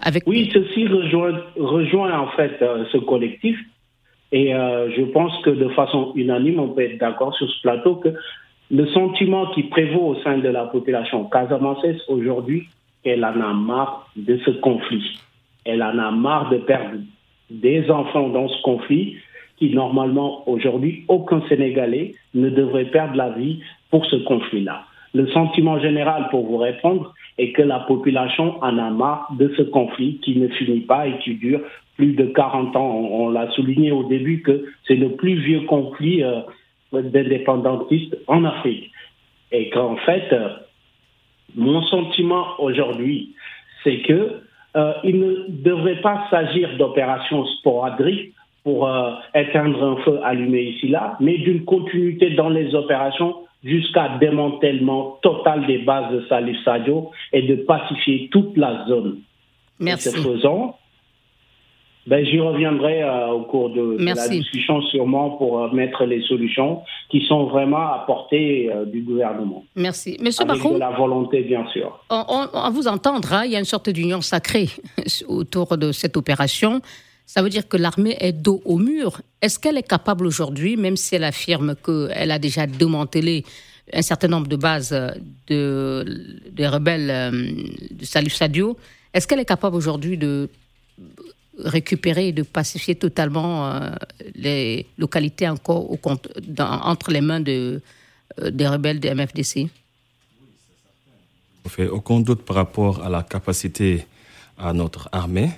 avec 0.00 0.24
Oui, 0.26 0.50
ceci 0.52 0.86
rejoint, 0.86 1.40
rejoint 1.56 2.18
en 2.18 2.28
fait 2.32 2.56
euh, 2.62 2.84
ce 2.92 2.98
collectif. 2.98 3.56
Et 4.30 4.54
euh, 4.54 4.90
je 4.96 5.02
pense 5.04 5.32
que 5.42 5.50
de 5.50 5.68
façon 5.70 6.12
unanime, 6.14 6.60
on 6.60 6.68
peut 6.68 6.82
être 6.82 6.98
d'accord 6.98 7.34
sur 7.36 7.48
ce 7.48 7.60
plateau 7.62 7.96
que 7.96 8.10
le 8.70 8.86
sentiment 8.88 9.46
qui 9.54 9.62
prévaut 9.64 10.08
au 10.08 10.22
sein 10.22 10.38
de 10.38 10.48
la 10.48 10.66
population 10.66 11.24
casamançaise 11.24 12.00
aujourd'hui, 12.08 12.68
elle 13.04 13.24
en 13.24 13.40
a 13.40 13.54
marre 13.54 14.10
de 14.16 14.38
ce 14.44 14.50
conflit. 14.50 15.18
Elle 15.68 15.82
en 15.82 15.98
a 15.98 16.10
marre 16.10 16.48
de 16.48 16.56
perdre 16.56 16.96
des 17.50 17.90
enfants 17.90 18.30
dans 18.30 18.48
ce 18.48 18.62
conflit 18.62 19.16
qui, 19.58 19.68
normalement, 19.68 20.48
aujourd'hui, 20.48 21.04
aucun 21.08 21.42
Sénégalais 21.46 22.14
ne 22.32 22.48
devrait 22.48 22.86
perdre 22.86 23.16
la 23.16 23.28
vie 23.30 23.60
pour 23.90 24.06
ce 24.06 24.16
conflit-là. 24.16 24.84
Le 25.12 25.26
sentiment 25.28 25.78
général, 25.78 26.28
pour 26.30 26.46
vous 26.46 26.56
répondre, 26.56 27.12
est 27.36 27.52
que 27.52 27.60
la 27.60 27.80
population 27.80 28.62
en 28.62 28.78
a 28.78 28.88
marre 28.90 29.28
de 29.38 29.52
ce 29.58 29.62
conflit 29.62 30.18
qui 30.22 30.36
ne 30.38 30.48
finit 30.48 30.80
pas 30.80 31.06
et 31.06 31.18
qui 31.18 31.34
dure 31.34 31.60
plus 31.96 32.14
de 32.14 32.24
40 32.24 32.74
ans. 32.74 32.88
On, 32.88 33.28
l'a 33.28 33.50
souligné 33.50 33.92
au 33.92 34.04
début 34.04 34.40
que 34.40 34.64
c'est 34.86 34.96
le 34.96 35.16
plus 35.16 35.34
vieux 35.34 35.62
conflit 35.62 36.22
euh, 36.22 36.40
d'indépendantistes 36.92 38.16
en 38.26 38.44
Afrique. 38.44 38.90
Et 39.52 39.68
qu'en 39.68 39.96
fait, 39.96 40.32
euh, 40.32 40.48
mon 41.56 41.82
sentiment 41.82 42.46
aujourd'hui, 42.58 43.34
c'est 43.84 44.00
que 44.00 44.40
euh, 44.76 44.92
il 45.04 45.18
ne 45.18 45.34
devrait 45.48 46.00
pas 46.00 46.26
s'agir 46.30 46.76
d'opérations 46.76 47.44
sporadiques 47.46 48.34
pour 48.64 48.86
euh, 48.86 49.12
éteindre 49.34 49.82
un 49.82 49.96
feu 50.04 50.20
allumé 50.22 50.62
ici-là, 50.62 51.16
mais 51.20 51.38
d'une 51.38 51.64
continuité 51.64 52.30
dans 52.30 52.50
les 52.50 52.74
opérations 52.74 53.36
jusqu'à 53.64 54.18
démantèlement 54.20 55.18
total 55.22 55.66
des 55.66 55.78
bases 55.78 56.12
de 56.12 56.24
Salif 56.28 56.56
Sadio 56.64 57.10
et 57.32 57.42
de 57.42 57.56
pacifier 57.56 58.28
toute 58.30 58.56
la 58.56 58.84
zone. 58.86 59.18
Merci. 59.80 60.08
Et 60.08 60.12
ce 60.12 60.16
faisant, 60.18 60.76
ben, 62.08 62.24
j'y 62.24 62.40
reviendrai 62.40 63.02
euh, 63.02 63.28
au 63.28 63.42
cours 63.42 63.68
de, 63.68 63.98
de 63.98 64.04
la 64.04 64.28
discussion 64.28 64.80
sûrement 64.82 65.32
pour 65.32 65.62
euh, 65.62 65.70
mettre 65.72 66.04
les 66.06 66.22
solutions 66.22 66.80
qui 67.10 67.20
sont 67.26 67.44
vraiment 67.44 67.92
à 67.92 68.04
portée 68.06 68.70
euh, 68.72 68.86
du 68.86 69.02
gouvernement. 69.02 69.62
Merci. 69.76 70.16
Monsieur 70.18 70.44
Avec 70.48 70.62
de 70.62 70.78
la 70.78 70.90
volonté, 70.90 71.42
bien 71.42 71.66
sûr. 71.68 72.02
à 72.08 72.70
vous 72.72 72.88
entendre, 72.88 73.30
hein, 73.34 73.42
il 73.44 73.50
y 73.50 73.56
a 73.56 73.58
une 73.58 73.66
sorte 73.66 73.90
d'union 73.90 74.22
sacrée 74.22 74.70
autour 75.28 75.76
de 75.76 75.92
cette 75.92 76.16
opération. 76.16 76.80
Ça 77.26 77.42
veut 77.42 77.50
dire 77.50 77.68
que 77.68 77.76
l'armée 77.76 78.16
est 78.20 78.32
dos 78.32 78.62
au 78.64 78.78
mur. 78.78 79.20
Est-ce 79.42 79.58
qu'elle 79.58 79.76
est 79.76 79.86
capable 79.86 80.26
aujourd'hui, 80.26 80.78
même 80.78 80.96
si 80.96 81.14
elle 81.14 81.24
affirme 81.24 81.74
qu'elle 81.84 82.30
a 82.30 82.38
déjà 82.38 82.66
démantelé 82.66 83.44
un 83.92 84.02
certain 84.02 84.28
nombre 84.28 84.46
de 84.48 84.56
bases 84.56 84.96
de, 85.46 86.04
des 86.52 86.66
rebelles 86.66 87.32
de 87.90 88.04
Salif 88.04 88.34
Sadio, 88.34 88.78
est-ce 89.12 89.26
qu'elle 89.26 89.40
est 89.40 89.44
capable 89.44 89.76
aujourd'hui 89.76 90.16
de 90.16 90.48
récupérer 91.58 92.28
et 92.28 92.32
de 92.32 92.42
pacifier 92.42 92.94
totalement 92.94 93.66
euh, 93.72 93.90
les 94.34 94.86
localités 94.96 95.48
encore 95.48 95.90
au 95.90 95.98
dans- 96.42 96.80
entre 96.82 97.10
les 97.10 97.20
mains 97.20 97.40
de, 97.40 97.80
euh, 98.40 98.50
des 98.50 98.66
rebelles 98.68 99.00
de 99.00 99.08
MFDC 99.08 99.68
ne 101.64 101.70
fait 101.70 101.88
aucun 101.88 102.20
doute 102.20 102.42
par 102.42 102.56
rapport 102.56 103.04
à 103.04 103.08
la 103.08 103.22
capacité 103.22 104.06
à 104.56 104.72
notre 104.72 105.08
armée 105.12 105.50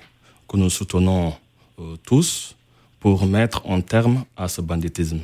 que 0.47 0.57
nous 0.57 0.69
soutenons 0.69 1.33
euh, 1.79 1.95
tous 2.05 2.55
pour 2.99 3.25
mettre 3.25 3.63
un 3.67 3.81
terme 3.81 4.25
à 4.35 4.47
ce 4.47 4.61
banditisme. 4.61 5.21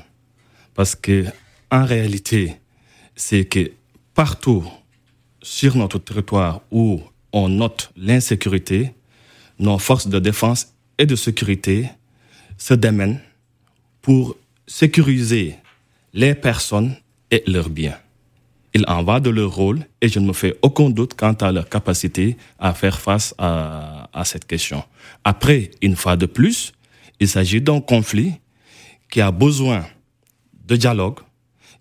Parce 0.74 0.96
que, 0.96 1.26
en 1.72 1.86
réalité, 1.86 2.56
c'est 3.16 3.46
que 3.46 3.72
partout 4.14 4.64
sur 5.42 5.76
notre 5.76 6.00
territoire 6.00 6.62
où 6.72 7.02
on 7.34 7.50
note 7.50 7.92
l'insécurité, 7.98 8.94
nos 9.60 9.78
forces 9.78 10.08
de 10.08 10.20
défense 10.20 10.74
et 10.98 11.06
de 11.06 11.16
sécurité 11.16 11.90
se 12.58 12.74
démènent 12.74 13.20
pour 14.02 14.36
sécuriser 14.66 15.56
les 16.14 16.36
personnes 16.36 16.96
et 17.32 17.44
leurs 17.48 17.70
biens. 17.70 17.98
Il 18.74 18.84
en 18.88 19.04
va 19.04 19.20
de 19.20 19.30
leur 19.30 19.54
rôle 19.54 19.86
et 20.02 20.08
je 20.08 20.20
ne 20.20 20.28
me 20.28 20.34
fais 20.34 20.56
aucun 20.62 20.90
doute 20.90 21.14
quant 21.16 21.34
à 21.34 21.52
leur 21.52 21.70
capacité 21.70 22.38
à 22.60 22.74
faire 22.74 23.00
face 23.00 23.34
à, 23.38 24.10
à 24.14 24.26
cette 24.26 24.46
question. 24.46 24.84
Après, 25.24 25.72
une 25.82 25.96
fois 25.96 26.16
de 26.16 26.26
plus, 26.26 26.74
il 27.20 27.28
s'agit 27.28 27.62
d'un 27.62 27.82
conflit 27.82 28.34
qui 29.10 29.22
a 29.22 29.32
besoin 29.32 29.86
de 30.66 30.76
dialogue, 30.76 31.20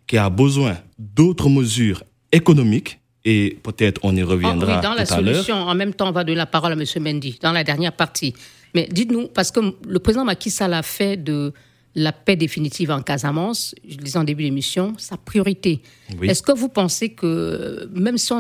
qui 0.06 0.16
a 0.16 0.30
besoin 0.30 0.78
d'autres 0.98 1.48
mesures 1.48 2.02
économiques 2.32 3.00
et 3.26 3.58
peut-être 3.62 4.00
on 4.04 4.14
y 4.14 4.22
reviendra. 4.22 4.76
oui, 4.76 4.82
dans 4.82 4.94
la 4.94 5.04
solution, 5.04 5.56
en 5.56 5.74
même 5.74 5.92
temps, 5.92 6.08
on 6.08 6.12
va 6.12 6.22
donner 6.22 6.36
la 6.36 6.46
parole 6.46 6.72
à 6.72 6.76
M. 6.76 6.84
Mendy, 7.02 7.38
dans 7.42 7.52
la 7.52 7.64
dernière 7.64 7.92
partie. 7.92 8.32
Mais 8.72 8.88
dites-nous, 8.90 9.26
parce 9.26 9.50
que 9.50 9.60
le 9.86 9.98
président 9.98 10.24
Macky 10.24 10.48
Sall 10.48 10.72
a 10.72 10.82
fait 10.82 11.16
de 11.16 11.52
la 11.96 12.12
paix 12.12 12.36
définitive 12.36 12.90
en 12.92 13.02
Casamance, 13.02 13.74
je 13.88 13.96
le 13.96 14.04
disais 14.04 14.18
en 14.18 14.24
début 14.24 14.44
d'émission, 14.44 14.94
sa 14.98 15.16
priorité. 15.16 15.82
Est-ce 16.22 16.42
que 16.42 16.52
vous 16.52 16.68
pensez 16.68 17.08
que, 17.08 17.88
même 17.92 18.16
si 18.16 18.32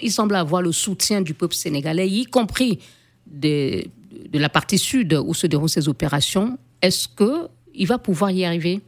il, 0.00 0.10
semble 0.10 0.36
avoir 0.36 0.62
le 0.62 0.72
soutien 0.72 1.20
du 1.20 1.34
peuple 1.34 1.54
sénégalais, 1.54 2.08
y 2.08 2.24
compris 2.24 2.78
de, 3.26 3.84
de 4.30 4.38
la 4.38 4.48
partie 4.48 4.78
sud 4.78 5.12
où 5.12 5.34
se 5.34 5.46
déroulent 5.46 5.68
ces 5.68 5.88
opérations, 5.88 6.56
est-ce 6.80 7.08
qu'il 7.08 7.86
va 7.86 7.98
pouvoir 7.98 8.30
y 8.30 8.44
arriver? 8.44 8.80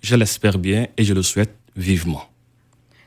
Je 0.00 0.16
l'espère 0.16 0.58
bien 0.58 0.88
et 0.96 1.04
je 1.04 1.14
le 1.14 1.22
souhaite 1.22 1.54
vivement. 1.76 2.30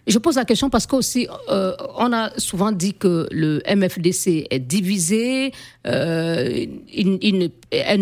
Je 0.06 0.18
pose 0.18 0.36
la 0.36 0.44
question 0.44 0.70
parce 0.70 0.86
qu'aussi, 0.86 1.28
euh, 1.50 1.74
on 1.98 2.12
a 2.12 2.38
souvent 2.38 2.74
dit 2.74 2.94
que 2.94 3.26
le 3.32 3.62
MFDC 3.66 4.48
est 4.50 4.60
divisé, 4.60 5.54
euh, 5.88 6.66
il, 6.92 7.38
ne, 7.38 7.48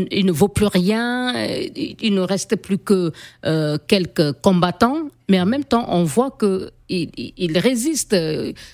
il, 0.10 0.26
ne, 0.26 0.32
vaut 0.32 0.48
plus 0.48 0.66
rien, 0.66 1.32
il 1.76 2.14
ne 2.16 2.22
reste 2.22 2.56
plus 2.56 2.80
que 2.80 3.12
euh, 3.46 3.78
quelques 3.88 4.32
combattants, 4.42 5.10
mais 5.30 5.40
en 5.40 5.46
même 5.46 5.64
temps, 5.64 5.86
on 5.90 6.04
voit 6.04 6.32
que 6.32 6.72
il, 6.90 7.58
résiste. 7.58 8.16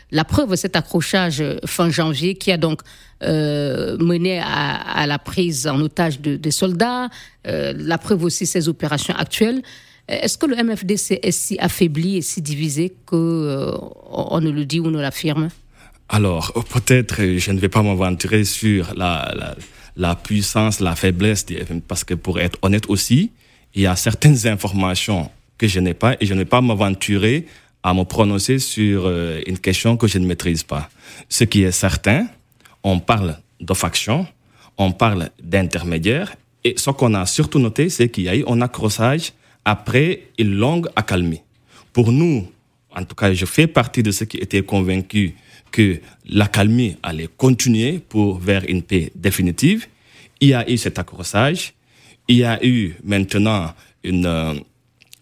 La 0.09 0.23
preuve, 0.23 0.55
cet 0.55 0.75
accrochage 0.75 1.43
fin 1.65 1.89
janvier 1.89 2.33
qui 2.35 2.51
a 2.51 2.57
donc 2.57 2.81
mené 3.21 4.39
à, 4.39 5.05
la 5.05 5.19
prise 5.19 5.67
en 5.67 5.79
otage 5.81 6.19
des 6.21 6.51
soldats, 6.51 7.09
la 7.45 7.97
preuve 7.99 8.23
aussi 8.23 8.47
ces 8.47 8.69
opérations 8.69 9.13
actuelles. 9.13 9.61
Est-ce 10.07 10.37
que 10.37 10.45
le 10.45 10.55
MFDC 10.55 11.19
est 11.21 11.31
si 11.31 11.59
affaibli 11.59 12.17
et 12.17 12.21
si 12.21 12.41
divisé 12.41 12.93
qu'on 13.05 13.17
euh, 13.17 14.39
ne 14.39 14.49
le 14.49 14.65
dit 14.65 14.79
ou 14.79 14.89
ne 14.89 15.01
l'affirme? 15.01 15.49
Alors, 16.09 16.53
peut-être, 16.73 17.37
je 17.37 17.51
ne 17.51 17.59
vais 17.59 17.67
pas 17.67 17.81
m'aventurer 17.81 18.45
sur 18.45 18.93
la, 18.95 19.55
la, 19.97 20.15
puissance, 20.15 20.79
la 20.79 20.95
faiblesse, 20.95 21.45
parce 21.87 22.05
que 22.05 22.13
pour 22.13 22.39
être 22.39 22.57
honnête 22.61 22.85
aussi, 22.87 23.31
il 23.75 23.81
y 23.81 23.87
a 23.87 23.97
certaines 23.97 24.47
informations 24.47 25.29
que 25.57 25.67
je 25.67 25.81
n'ai 25.81 25.93
pas 25.93 26.15
et 26.21 26.25
je 26.25 26.33
ne 26.33 26.39
vais 26.39 26.45
pas 26.45 26.61
m'aventurer 26.61 27.45
à 27.83 27.93
me 27.93 28.03
prononcer 28.03 28.59
sur 28.59 29.05
euh, 29.05 29.41
une 29.45 29.59
question 29.59 29.97
que 29.97 30.07
je 30.07 30.19
ne 30.19 30.25
maîtrise 30.25 30.63
pas. 30.63 30.89
Ce 31.27 31.43
qui 31.43 31.63
est 31.63 31.71
certain, 31.71 32.27
on 32.83 32.99
parle 32.99 33.37
de 33.59 33.73
factions, 33.73 34.25
on 34.77 34.93
parle 34.93 35.29
d'intermédiaires, 35.43 36.35
et 36.63 36.75
ce 36.77 36.89
qu'on 36.91 37.13
a 37.13 37.25
surtout 37.25 37.59
noté, 37.59 37.89
c'est 37.89 38.09
qu'il 38.09 38.23
y 38.25 38.29
a 38.29 38.35
eu 38.35 38.45
un 38.47 38.61
accrochage 38.61 39.33
après 39.67 40.29
une 40.37 40.55
longue 40.55 40.87
accalmie. 40.95 41.41
Pour 41.91 42.13
nous, 42.13 42.47
en 42.95 43.03
tout 43.03 43.15
cas, 43.15 43.33
je 43.33 43.45
fais 43.45 43.67
partie 43.67 44.01
de 44.01 44.11
ceux 44.11 44.25
qui 44.25 44.37
étaient 44.37 44.63
convaincus 44.63 45.33
que 45.71 45.99
l'accalmie 46.29 46.95
allait 47.03 47.27
continuer 47.35 47.99
pour 47.99 48.39
vers 48.39 48.63
une 48.69 48.81
paix 48.81 49.11
définitive. 49.13 49.87
Il 50.39 50.47
y 50.47 50.53
a 50.53 50.69
eu 50.71 50.77
cet 50.77 50.97
accrochage. 50.99 51.73
Il 52.29 52.37
y 52.37 52.45
a 52.45 52.65
eu 52.65 52.95
maintenant 53.03 53.73
une, 54.05 54.25
euh, 54.25 54.53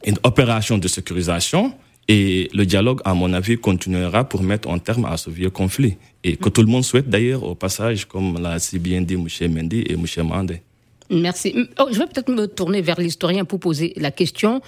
une 0.06 0.20
opération 0.22 0.78
de 0.78 0.88
sécurisation 0.88 1.74
et 2.08 2.48
le 2.54 2.68
dialogue, 2.68 3.02
à 3.04 3.16
mon 3.16 3.34
avis, 3.34 3.58
continuera 3.58 4.30
pour 4.30 4.44
mettre 4.44 4.70
un 4.70 4.78
terme 4.78 5.06
à 5.06 5.18
ce 5.18 5.32
vieux 5.32 5.50
conflit. 5.50 5.98
Et 6.24 6.38
que 6.38 6.50
tout 6.50 6.62
le 6.62 6.68
monde 6.68 6.84
souhaite 6.84 7.10
d'ailleurs 7.10 7.44
au 7.44 7.56
passage, 7.56 8.06
comme 8.06 8.40
l'a 8.40 8.60
si 8.60 8.78
bien 8.78 9.02
dit 9.02 9.16
M. 9.16 9.28
Mendy 9.52 9.80
et 9.80 9.94
M. 9.94 10.06
Mandé. 10.28 10.62
Merci. 11.10 11.56
Oh, 11.80 11.88
je 11.91 12.00
vais 12.00 12.06
peut-être 12.06 12.30
me 12.30 12.48
tourner 12.48 12.82
vers 12.82 13.00
l'historien 13.00 13.46
pour 13.46 13.60
poser 13.60 13.94
la 13.98 14.12
question. 14.12 14.62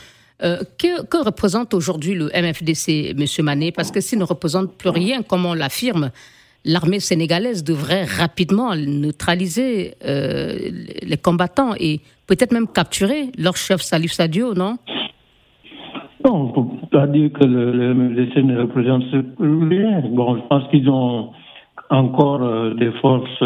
Euh, 0.44 0.58
que, 0.78 1.24
représente 1.24 1.74
aujourd'hui 1.74 2.14
le 2.14 2.26
MFDC, 2.28 3.16
M. 3.18 3.26
Mané 3.44 3.72
Parce 3.72 3.90
que 3.90 4.02
s'il 4.02 4.20
ne 4.20 4.24
représente 4.24 4.78
plus 4.78 4.90
rien, 4.90 5.24
comme 5.24 5.46
on 5.48 5.56
l'affirme, 5.56 6.12
l'armée 6.64 7.00
sénégalaise 7.00 7.64
devrait 7.64 8.04
rapidement 8.04 8.76
neutraliser 8.76 9.96
euh, 10.06 10.58
les 11.02 11.18
combattants 11.18 11.74
et 11.80 12.02
peut-être 12.28 12.52
même 12.52 12.68
capturer 12.68 13.32
leur 13.38 13.58
chef 13.58 13.82
Salif 13.82 14.12
Sadio, 14.12 14.54
non? 14.54 14.78
Non, 16.24 16.54
on 16.56 16.64
ne 16.64 16.82
peut 16.82 16.88
pas 16.92 17.08
dire 17.08 17.32
que 17.34 17.44
le, 17.44 17.94
MFDC 17.96 18.44
ne 18.44 18.62
représente 18.62 19.04
rien. 19.40 20.02
Bon, 20.12 20.36
je 20.36 20.42
pense 20.48 20.70
qu'ils 20.70 20.88
ont 20.88 21.32
encore 21.90 22.44
euh, 22.44 22.76
des 22.76 22.92
forces 23.02 23.44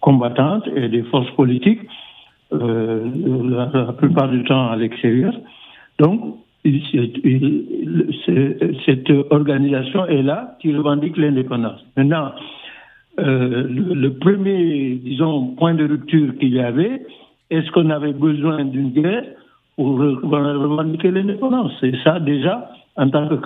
combattantes 0.00 0.68
et 0.74 0.88
des 0.88 1.02
forces 1.04 1.30
politiques 1.30 1.80
euh, 2.52 3.10
la, 3.72 3.92
plupart 3.92 4.28
du 4.28 4.44
temps 4.44 4.68
à 4.70 4.76
l'extérieur. 4.76 5.32
Donc, 5.98 6.36
cette 8.84 9.10
organisation 9.30 10.06
est 10.06 10.22
là 10.22 10.56
qui 10.60 10.74
revendique 10.74 11.16
l'indépendance. 11.16 11.84
Maintenant, 11.96 12.32
euh, 13.18 13.66
le, 13.68 14.12
premier, 14.14 14.96
disons, 14.96 15.54
point 15.56 15.74
de 15.74 15.86
rupture 15.86 16.36
qu'il 16.38 16.52
y 16.52 16.60
avait, 16.60 17.02
est-ce 17.50 17.70
qu'on 17.70 17.90
avait 17.90 18.12
besoin 18.12 18.64
d'une 18.64 18.90
guerre 18.90 19.24
pour 19.76 19.98
revendiquer 19.98 21.10
l'indépendance? 21.10 21.72
C'est 21.80 21.94
ça 22.04 22.20
déjà, 22.20 22.70
en 22.96 23.08
tant 23.08 23.28
que 23.28 23.36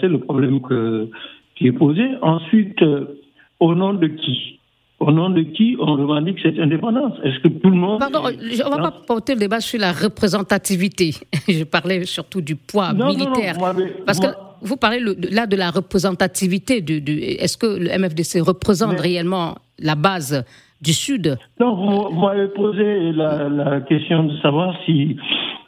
c'est 0.00 0.08
le 0.08 0.18
problème 0.18 0.60
que, 0.60 1.08
qui 1.56 1.66
est 1.66 1.72
posé. 1.72 2.04
Ensuite, 2.22 2.80
euh, 2.82 3.18
au 3.60 3.74
nom 3.74 3.94
de 3.94 4.06
qui? 4.06 4.57
Au 5.00 5.12
nom 5.12 5.30
de 5.30 5.42
qui 5.42 5.76
on 5.78 5.94
revendique 5.94 6.38
cette 6.42 6.58
indépendance? 6.58 7.12
Est-ce 7.22 7.38
que 7.40 7.48
tout 7.48 7.70
le 7.70 7.76
monde... 7.76 8.00
Pardon, 8.00 8.22
on 8.24 8.30
ne 8.30 8.70
va 8.70 8.90
pas 8.90 9.02
porter 9.06 9.34
le 9.34 9.40
débat 9.40 9.60
sur 9.60 9.80
la 9.80 9.92
représentativité. 9.92 11.14
Je 11.48 11.64
parlais 11.64 12.04
surtout 12.04 12.40
du 12.40 12.56
poids 12.56 12.92
militaire. 12.92 13.56
parce 14.04 14.18
que 14.18 14.26
vous 14.60 14.76
parlez 14.76 15.00
là 15.30 15.46
de 15.46 15.56
la 15.56 15.70
représentativité. 15.70 16.80
Du, 16.80 17.00
Est-ce 17.20 17.56
que 17.56 17.66
le 17.66 17.96
MFDC 17.96 18.40
représente 18.40 18.98
réellement 18.98 19.56
la 19.78 19.94
base 19.94 20.44
du 20.82 20.92
Sud? 20.92 21.38
Non, 21.60 21.74
vous, 22.10 22.20
m'avez 22.20 22.48
posé 22.48 23.12
la, 23.12 23.80
question 23.82 24.24
de 24.24 24.36
savoir 24.38 24.74
si 24.84 25.16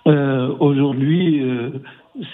euh, 0.07 0.53
aujourd'hui 0.59 1.41
euh, 1.41 1.71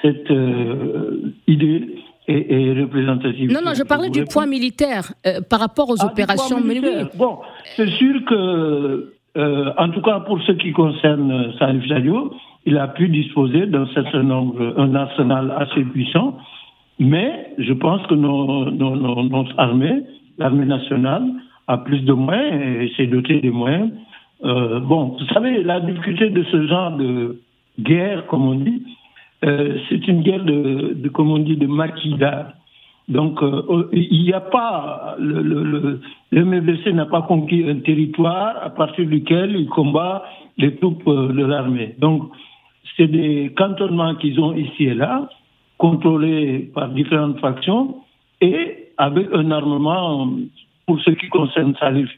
cette 0.03 0.31
euh, 0.31 1.35
idée 1.47 1.97
et, 2.29 2.73
représentative. 2.73 3.53
Non, 3.53 3.61
non, 3.65 3.75
je 3.75 3.83
parlais 3.83 4.11
du 4.11 4.25
poids 4.25 4.47
militaire 4.47 5.13
euh, 5.27 5.41
par 5.49 5.61
rapport 5.61 5.91
aux 5.91 6.01
ah, 6.01 6.07
opérations 6.07 6.61
menées. 6.61 7.05
Bon, 7.17 7.39
c'est 7.77 7.89
sûr 7.91 8.25
que, 8.25 9.13
euh, 9.37 9.73
en 9.79 9.91
tout 9.91 10.03
cas 10.03 10.21
pour 10.21 10.41
ce 10.43 10.53
qui 10.53 10.73
concerne 10.73 11.53
Salif 11.59 11.87
Sadio, 11.89 12.33
il 12.65 12.79
a 12.79 12.89
pu 12.89 13.09
disposer 13.09 13.67
d'un 13.67 13.87
certain 13.95 14.23
nombre, 14.23 14.75
un 14.77 14.95
arsenal 14.95 15.55
assez 15.57 15.85
puissant, 15.85 16.37
mais 16.99 17.53
je 17.59 17.73
pense 17.73 18.05
que 18.09 18.15
nos, 18.15 18.71
nos, 18.71 18.97
nos, 18.97 19.45
armées, 19.57 20.03
l'armée 20.39 20.67
nationale, 20.67 21.25
a 21.69 21.79
plus 21.79 22.01
de 22.01 22.13
moyens 22.13 22.83
et 22.83 22.93
s'est 22.97 23.07
dotée 23.07 23.41
des 23.41 23.51
moyens. 23.51 23.91
Euh, 24.45 24.81
bon, 24.81 25.17
vous 25.19 25.27
savez, 25.33 25.63
la 25.63 25.81
difficulté 25.81 26.31
de 26.31 26.43
ce 26.45 26.67
genre 26.67 26.93
de 26.97 27.41
guerre, 27.79 28.27
comme 28.27 28.47
on 28.47 28.55
dit, 28.55 28.83
euh, 29.47 29.79
c'est 29.89 30.07
une 30.09 30.23
guerre 30.23 30.45
de, 30.45 30.95
de, 30.95 31.09
comme 31.09 31.31
on 31.31 31.39
dit, 31.39 31.57
de 31.57 31.67
maquida. 31.67 32.55
Donc, 33.09 33.41
euh, 33.43 33.89
il 33.93 34.25
n'y 34.25 34.33
a 34.33 34.41
pas, 34.41 35.15
le, 35.19 35.41
le, 35.43 36.93
n'a 36.93 37.07
pas 37.07 37.23
conquis 37.23 37.65
un 37.69 37.79
territoire 37.81 38.57
à 38.63 38.71
partir 38.71 39.07
duquel 39.07 39.55
il 39.57 39.69
combat 39.69 40.25
les 40.59 40.75
troupes 40.77 41.07
euh, 41.07 41.29
de 41.33 41.45
l'armée. 41.45 41.95
Donc, 41.99 42.31
c'est 42.97 43.07
des 43.07 43.53
cantonnements 43.57 44.17
qu'ils 44.17 44.41
ont 44.41 44.55
ici 44.55 44.85
et 44.85 44.95
là, 44.95 45.29
contrôlés 45.79 46.71
par 46.75 46.89
différentes 46.89 47.39
factions 47.39 47.99
et 48.41 48.89
avec 48.99 49.29
un 49.33 49.51
armement, 49.51 50.29
pour 50.87 51.01
ce 51.01 51.11
qui 51.11 51.29
concerne 51.29 51.75
Salif, 51.77 52.11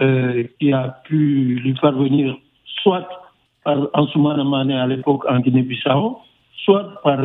euh, 0.00 0.44
qui 0.58 0.72
a 0.72 0.96
pu 1.04 1.60
lui 1.62 1.74
parvenir 1.74 2.36
soit 2.82 3.08
par 3.64 3.88
Ansoumana 3.94 4.82
à 4.82 4.86
l'époque 4.86 5.24
en 5.28 5.40
Guinée-Bissau, 5.40 6.18
soit 6.64 7.00
par 7.02 7.18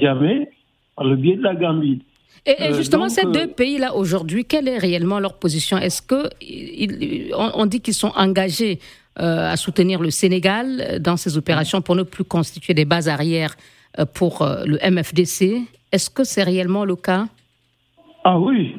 Djamé, 0.00 0.48
par 0.96 1.06
le 1.06 1.16
biais 1.16 1.36
de 1.36 1.42
la 1.42 1.54
Gambie. 1.54 2.02
Et, 2.46 2.54
euh, 2.60 2.72
justement, 2.74 3.08
ces 3.08 3.26
deux 3.26 3.48
pays-là, 3.48 3.94
aujourd'hui, 3.94 4.44
quelle 4.44 4.68
est 4.68 4.78
réellement 4.78 5.18
leur 5.18 5.38
position? 5.38 5.76
Est-ce 5.76 6.00
que 6.00 6.28
on, 7.36 7.66
dit 7.66 7.80
qu'ils 7.80 7.94
sont 7.94 8.12
engagés 8.16 8.78
à 9.16 9.56
soutenir 9.56 10.00
le 10.00 10.10
Sénégal 10.10 11.00
dans 11.00 11.16
ces 11.16 11.36
opérations 11.36 11.80
pour 11.82 11.96
ne 11.96 12.04
plus 12.04 12.22
constituer 12.22 12.72
des 12.72 12.84
bases 12.84 13.08
arrières 13.08 13.56
pour 14.14 14.46
le 14.64 14.78
MFDC 14.88 15.62
Est-ce 15.90 16.08
que 16.08 16.22
c'est 16.22 16.44
réellement 16.44 16.84
le 16.84 16.94
cas? 16.94 17.26
Ah 18.22 18.38
oui, 18.38 18.76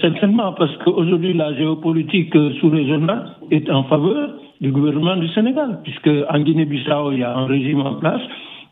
certainement, 0.00 0.52
parce 0.54 0.74
qu'aujourd'hui, 0.84 1.34
la 1.34 1.54
géopolitique 1.54 2.32
sous-régionale 2.60 3.36
est 3.50 3.68
en 3.70 3.84
faveur 3.84 4.34
du 4.60 4.70
gouvernement 4.70 5.16
du 5.16 5.28
Sénégal, 5.28 5.80
puisque 5.82 6.10
en 6.28 6.40
Guinée-Bissau, 6.40 7.12
il 7.12 7.18
y 7.20 7.22
a 7.22 7.36
un 7.36 7.46
régime 7.46 7.80
en 7.80 7.94
place 7.96 8.22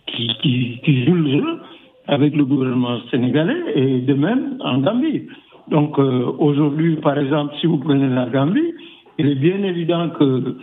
qui, 0.06 0.80
qui, 0.84 1.04
joue 1.04 1.14
le 1.14 1.30
jeu 1.30 1.60
avec 2.06 2.34
le 2.34 2.44
gouvernement 2.44 2.98
sénégalais 3.10 3.62
et 3.74 4.00
de 4.00 4.14
même 4.14 4.58
en 4.60 4.78
Gambie. 4.78 5.28
Donc 5.68 5.98
euh, 5.98 6.26
aujourd'hui, 6.38 6.96
par 6.96 7.18
exemple, 7.18 7.54
si 7.60 7.66
vous 7.66 7.78
prenez 7.78 8.08
la 8.08 8.26
Gambie, 8.26 8.74
il 9.18 9.28
est 9.28 9.34
bien 9.36 9.62
évident 9.62 10.10
que 10.10 10.56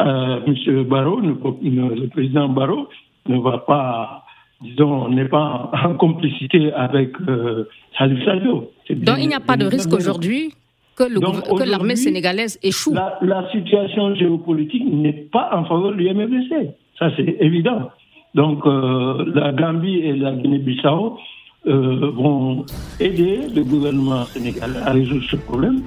euh, 0.00 0.40
M. 0.46 0.84
Barrault, 0.84 1.20
le 1.20 2.06
président 2.08 2.48
Barrault, 2.48 2.88
ne 3.26 3.38
va 3.38 3.58
pas, 3.58 4.24
disons, 4.60 5.08
n'est 5.08 5.28
pas 5.28 5.70
en 5.84 5.94
complicité 5.94 6.72
avec 6.72 7.12
euh, 7.28 7.68
Salif 7.96 8.24
Sadio. 8.24 8.70
Donc 8.90 9.16
il 9.18 9.28
n'y 9.28 9.34
a 9.34 9.40
pas 9.40 9.56
de 9.56 9.66
risque 9.66 9.92
aujourd'hui 9.92 10.52
que 10.96 11.68
l'armée 11.68 11.96
sénégalaise 11.96 12.58
échoue? 12.62 12.94
La, 12.94 13.48
situation 13.50 14.14
géopolitique 14.14 14.84
n'est 14.86 15.28
pas 15.32 15.50
en 15.52 15.64
faveur 15.64 15.92
du 15.92 16.08
MFDC. 16.08 16.70
Ça, 16.98 17.10
c'est 17.16 17.36
évident. 17.40 17.90
Donc, 18.34 18.66
euh, 18.66 19.24
la 19.34 19.52
Gambie 19.52 19.98
et 19.98 20.12
la 20.12 20.32
Guinée-Bissau 20.32 21.18
euh, 21.66 22.10
vont 22.10 22.66
aider 23.00 23.40
le 23.54 23.62
gouvernement 23.62 24.24
sénégalais 24.24 24.80
à 24.84 24.92
résoudre 24.92 25.24
ce 25.30 25.36
problème, 25.36 25.82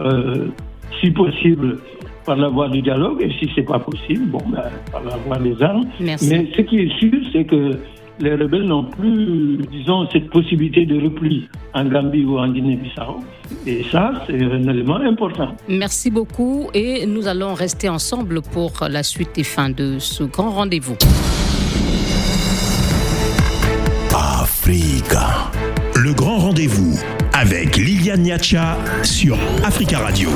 euh, 0.00 0.46
si 1.00 1.10
possible 1.10 1.78
par 2.26 2.36
la 2.36 2.48
voie 2.48 2.68
du 2.68 2.82
dialogue, 2.82 3.22
et 3.22 3.30
si 3.38 3.50
ce 3.54 3.60
n'est 3.60 3.66
pas 3.66 3.78
possible, 3.78 4.26
bon, 4.26 4.42
ben, 4.48 4.62
par 4.92 5.02
la 5.04 5.16
voie 5.16 5.38
des 5.38 5.60
armes. 5.62 5.86
Mais 6.00 6.16
ce 6.18 6.60
qui 6.62 6.80
est 6.80 6.98
sûr, 6.98 7.18
c'est 7.32 7.44
que 7.44 7.78
les 8.18 8.34
rebelles 8.34 8.64
n'ont 8.64 8.84
plus, 8.84 9.58
disons, 9.70 10.08
cette 10.12 10.28
possibilité 10.30 10.86
de 10.86 11.00
repli 11.02 11.48
en 11.74 11.84
Gambie 11.84 12.24
ou 12.24 12.38
en 12.38 12.48
Guinée-Bissau. 12.48 13.20
Et 13.66 13.84
ça, 13.84 14.12
c'est 14.26 14.42
un 14.42 14.68
élément 14.68 14.96
important. 14.96 15.48
Merci 15.68 16.10
beaucoup 16.10 16.68
et 16.74 17.06
nous 17.06 17.26
allons 17.28 17.54
rester 17.54 17.88
ensemble 17.88 18.42
pour 18.42 18.72
la 18.88 19.02
suite 19.02 19.38
et 19.38 19.44
fin 19.44 19.70
de 19.70 19.98
ce 19.98 20.24
grand 20.24 20.50
rendez-vous. 20.50 20.96
Le 24.68 26.12
grand 26.12 26.38
rendez-vous 26.38 26.98
avec 27.32 27.76
Liliane 27.76 28.22
Niacha 28.22 28.76
sur 29.04 29.38
Africa 29.62 30.00
Radio. 30.00 30.28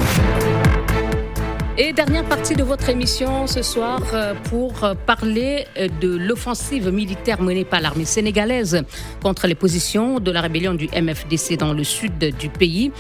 Et 1.77 1.93
dernière 1.93 2.25
partie 2.25 2.55
de 2.55 2.63
votre 2.63 2.89
émission 2.91 3.49
ce 3.49 3.63
soir 3.63 4.01
euh, 4.15 4.35
pour 4.45 4.85
euh, 4.85 4.95
parler 4.95 5.67
euh, 5.77 5.89
de 6.01 6.17
l'offensive 6.17 6.91
militaire 6.91 7.43
menée 7.43 7.65
par 7.65 7.81
l'armée 7.81 8.05
sénégalaise 8.05 8.85
contre 9.21 9.49
les 9.49 9.57
positions 9.57 10.21
de 10.21 10.31
la 10.31 10.43
rébellion 10.43 10.75
du 10.75 10.87
MFDC 10.87 11.57
dans 11.57 11.73
le 11.73 11.83
sud 11.83 12.19
du 12.19 12.51
pays. 12.51 12.93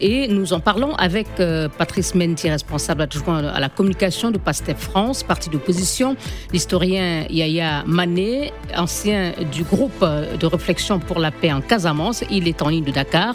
Et 0.00 0.28
nous 0.28 0.52
en 0.52 0.60
parlons 0.60 0.94
avec 0.96 1.26
euh, 1.40 1.68
Patrice 1.68 2.14
Menti, 2.14 2.50
responsable 2.50 3.02
adjoint 3.02 3.44
à 3.46 3.60
la 3.60 3.68
communication 3.68 4.30
de 4.30 4.38
PASTEF 4.38 4.78
France, 4.78 5.22
parti 5.22 5.48
d'opposition, 5.48 6.16
l'historien 6.52 7.24
Yaya 7.30 7.82
Mané, 7.86 8.52
ancien 8.76 9.32
du 9.52 9.62
groupe 9.64 10.04
de 10.04 10.46
réflexion 10.46 10.98
pour 10.98 11.18
la 11.18 11.30
paix 11.30 11.52
en 11.52 11.62
Casamance. 11.62 12.24
Il 12.30 12.46
est 12.46 12.60
en 12.60 12.68
ligne 12.68 12.84
de 12.84 12.90
Dakar. 12.92 13.34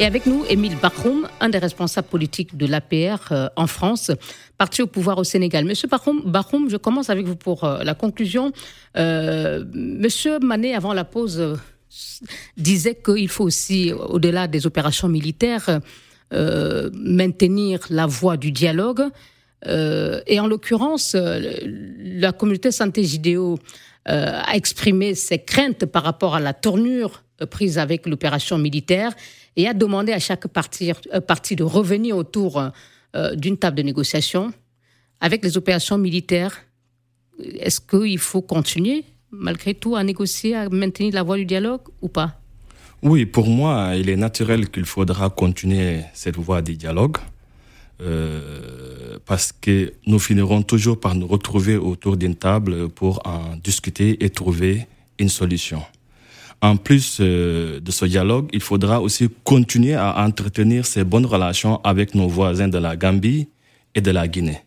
Et 0.00 0.04
avec 0.04 0.26
nous, 0.26 0.44
Émile 0.48 0.76
Bachoum, 0.82 1.28
un 1.40 1.48
des 1.48 1.58
responsables 1.58 2.08
politiques 2.08 2.56
de 2.56 2.66
l'APR 2.66 3.32
euh, 3.32 3.48
en 3.54 3.66
France, 3.66 4.10
parti 4.58 4.82
au 4.82 4.86
pouvoir 4.86 5.18
au 5.18 5.24
Sénégal. 5.24 5.64
Monsieur 5.64 5.88
Bachoum, 5.88 6.68
je 6.68 6.76
commence 6.76 7.10
avec 7.10 7.26
vous 7.26 7.36
pour 7.36 7.64
euh, 7.64 7.84
la 7.84 7.94
conclusion. 7.94 8.52
Monsieur 8.96 10.40
Mané, 10.40 10.74
avant 10.74 10.92
la 10.92 11.04
pause, 11.04 11.56
disait 12.56 12.94
qu'il 12.94 13.28
faut 13.28 13.44
aussi, 13.44 13.92
au-delà 13.92 14.46
des 14.46 14.66
opérations 14.66 15.08
militaires, 15.08 15.80
euh, 16.32 16.90
maintenir 16.92 17.80
la 17.90 18.06
voie 18.06 18.36
du 18.36 18.52
dialogue. 18.52 19.02
Euh, 19.66 20.20
et 20.28 20.38
en 20.38 20.46
l'occurrence, 20.46 21.16
euh, 21.16 21.40
la 21.98 22.32
communauté 22.32 22.70
santé 22.70 23.02
Jidéo 23.04 23.58
a 24.06 24.56
exprimé 24.56 25.14
ses 25.14 25.38
craintes 25.38 25.84
par 25.84 26.02
rapport 26.02 26.34
à 26.34 26.40
la 26.40 26.54
tournure 26.54 27.22
prise 27.50 27.78
avec 27.78 28.06
l'opération 28.06 28.56
militaire 28.56 29.12
et 29.56 29.68
a 29.68 29.74
demandé 29.74 30.12
à 30.12 30.18
chaque 30.18 30.48
partie 30.48 31.56
de 31.56 31.62
revenir 31.62 32.16
autour 32.16 32.70
d'une 33.34 33.58
table 33.58 33.76
de 33.76 33.82
négociation. 33.82 34.52
Avec 35.20 35.44
les 35.44 35.56
opérations 35.58 35.98
militaires, 35.98 36.64
est-ce 37.38 37.78
qu'il 37.78 38.18
faut 38.18 38.42
continuer 38.42 39.04
malgré 39.32 39.74
tout 39.74 39.96
à 39.96 40.04
négocier, 40.04 40.54
à 40.54 40.68
maintenir 40.68 41.14
la 41.14 41.22
voie 41.22 41.36
du 41.36 41.44
dialogue 41.44 41.82
ou 42.02 42.08
pas? 42.08 42.40
Oui, 43.02 43.24
pour 43.24 43.48
moi, 43.48 43.92
il 43.96 44.10
est 44.10 44.16
naturel 44.16 44.68
qu'il 44.68 44.84
faudra 44.84 45.30
continuer 45.30 46.00
cette 46.12 46.36
voie 46.36 46.60
du 46.60 46.76
dialogue. 46.76 47.16
Euh, 48.02 49.18
parce 49.26 49.52
que 49.52 49.92
nous 50.06 50.18
finirons 50.18 50.62
toujours 50.62 50.98
par 50.98 51.14
nous 51.14 51.26
retrouver 51.26 51.76
autour 51.76 52.16
d'une 52.16 52.34
table 52.34 52.88
pour 52.88 53.20
en 53.26 53.56
discuter 53.62 54.24
et 54.24 54.30
trouver 54.30 54.86
une 55.18 55.28
solution. 55.28 55.82
En 56.62 56.76
plus 56.76 57.18
euh, 57.20 57.80
de 57.80 57.90
ce 57.90 58.06
dialogue, 58.06 58.48
il 58.52 58.60
faudra 58.60 59.00
aussi 59.00 59.28
continuer 59.44 59.94
à 59.94 60.24
entretenir 60.24 60.86
ces 60.86 61.04
bonnes 61.04 61.26
relations 61.26 61.80
avec 61.84 62.14
nos 62.14 62.28
voisins 62.28 62.68
de 62.68 62.78
la 62.78 62.96
Gambie 62.96 63.48
et 63.94 64.00
de 64.00 64.10
la 64.10 64.28
Guinée. 64.28 64.62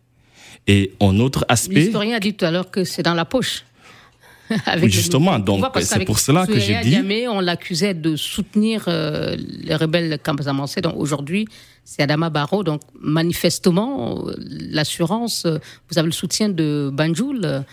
Et 0.68 0.94
un 1.02 1.20
autre 1.20 1.46
aspect... 1.50 1.76
L'historien 1.76 2.18
a 2.18 2.20
dit 2.20 2.34
tout 2.34 2.46
à 2.46 2.52
l'heure 2.52 2.72
que 2.72 2.84
c'est 2.84 3.04
dans 3.04 3.14
la 3.14 3.26
poche. 3.26 3.64
justement, 4.84 5.40
donc 5.40 5.66
c'est 5.82 6.06
pour 6.06 6.20
cela 6.20 6.46
que 6.48 6.60
j'ai 6.60 6.80
dit. 6.82 7.28
on 7.28 7.40
l'accusait 7.40 7.94
de 7.94 8.16
soutenir 8.16 8.86
euh, 8.88 9.36
les 9.38 9.76
rebelles 9.76 10.20
campamensais. 10.22 10.82
Donc 10.82 10.96
aujourd'hui, 10.98 11.48
c'est 11.84 12.02
Adama 12.02 12.30
Barrow. 12.30 12.64
Donc 12.64 12.82
manifestement, 13.00 14.26
l'assurance, 14.38 15.46
vous 15.90 15.98
avez 15.98 16.08
le 16.08 16.14
soutien 16.14 16.50
de 16.50 16.90
Banjul 16.94 17.64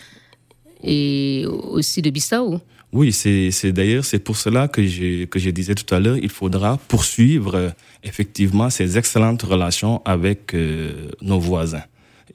et 0.83 1.45
aussi 1.47 2.01
de 2.01 2.09
Bissau. 2.09 2.59
Oui, 2.93 3.13
c'est 3.13 3.71
d'ailleurs 3.71 4.03
c'est 4.03 4.19
pour 4.19 4.35
cela 4.35 4.67
que 4.67 4.85
je 4.85 5.23
que 5.23 5.39
je 5.39 5.49
disais 5.49 5.75
tout 5.75 5.95
à 5.95 5.99
l'heure, 5.99 6.17
il 6.17 6.29
faudra 6.29 6.77
poursuivre 6.89 7.55
euh, 7.55 7.69
effectivement 8.03 8.69
ces 8.69 8.97
excellentes 8.97 9.43
relations 9.43 10.01
avec 10.03 10.53
euh, 10.53 11.09
nos 11.21 11.39
voisins 11.39 11.83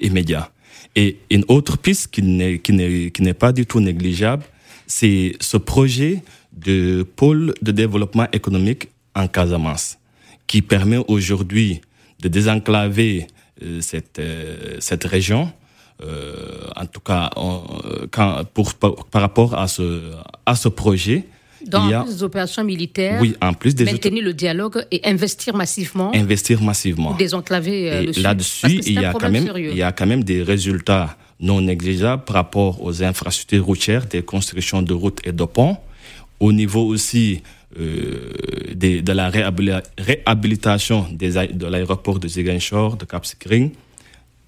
immédiats. 0.01 0.51
Et 0.97 1.19
une 1.31 1.45
autre 1.49 1.77
piste 1.77 2.11
qui 2.11 2.23
n'est, 2.23 3.35
pas 3.35 3.53
du 3.53 3.67
tout 3.67 3.81
négligeable, 3.81 4.45
c'est 4.87 5.37
ce 5.41 5.59
projet 5.59 6.23
de 6.53 7.03
pôle 7.03 7.53
de 7.61 7.71
développement 7.71 8.27
économique 8.33 8.89
en 9.15 9.29
Casamance, 9.29 9.99
qui 10.47 10.63
permet 10.63 10.97
aujourd'hui 11.07 11.83
de 12.23 12.29
désenclaver 12.29 13.27
euh, 13.63 13.83
cette, 13.83 14.19
euh, 14.19 14.77
cette 14.81 15.05
région, 15.05 15.53
euh, 16.03 16.67
en 16.75 16.87
tout 16.87 17.01
cas 17.01 17.31
pour, 18.55 18.75
par, 18.75 19.21
rapport 19.21 19.55
à 19.55 19.67
ce 19.69 20.69
projet. 20.69 21.25
Dans 21.67 22.03
plus 22.05 22.15
des 22.17 22.23
opérations 22.23 22.65
militaires, 22.65 23.21
oui, 23.21 23.35
en 23.41 23.53
plus 23.53 23.75
des 23.75 23.85
maintenir 23.85 24.23
le 24.23 24.33
dialogue 24.35 24.85
et 24.91 25.01
investir 25.05 25.55
massivement. 25.55 26.15
Investir 26.15 26.63
massivement. 26.63 27.15
Désenclaver 27.15 27.93
euh, 27.93 28.03
le 28.03 28.23
Là-dessus, 28.23 28.81
il 28.87 29.01
y 29.01 29.05
a 29.05 29.13
quand 29.13 29.31
même, 29.31 29.51
il 29.57 29.77
y 29.77 29.83
a 29.83 29.93
quand 29.93 30.07
même 30.07 30.25
des 30.25 30.43
résultats 30.43 31.17
non 31.41 31.61
négligeables 31.61 32.25
par 32.25 32.37
rapport 32.37 32.83
aux 32.83 33.03
infrastructures 33.03 33.65
routières, 33.65 34.07
des 34.07 34.23
constructions 34.23 34.83
de 34.83 34.95
routes 34.95 35.21
et 35.25 35.33
de 35.33 35.45
ponts. 35.45 35.77
Au 36.41 36.53
niveau 36.53 36.85
aussi 36.85 37.43
euh, 37.79 38.33
de, 38.75 39.01
de, 39.01 39.13
la 39.13 39.29
réhabilitation 39.29 41.07
des, 41.13 41.33
de 41.33 41.67
l'aéroport 41.67 42.19
de 42.19 42.29
Ziguinchor, 42.29 42.97
de 42.97 43.05
Cap 43.05 43.27
Skirring. 43.27 43.71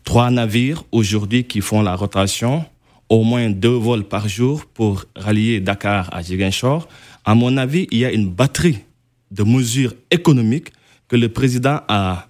Trois 0.04 0.30
navires 0.30 0.84
aujourd'hui 0.92 1.44
qui 1.44 1.60
font 1.60 1.82
la 1.82 1.94
rotation 1.94 2.64
au 3.08 3.24
moins 3.24 3.50
deux 3.50 3.68
vols 3.76 4.04
par 4.04 4.28
jour 4.28 4.64
pour 4.66 5.04
rallier 5.16 5.60
Dakar 5.60 6.08
à 6.12 6.22
Ziguinchor. 6.22 6.88
À 7.28 7.34
mon 7.34 7.58
avis, 7.58 7.86
il 7.90 7.98
y 7.98 8.06
a 8.06 8.10
une 8.10 8.30
batterie 8.30 8.78
de 9.30 9.42
mesures 9.42 9.92
économiques 10.10 10.72
que 11.08 11.16
le 11.16 11.28
président 11.28 11.82
a, 11.86 12.26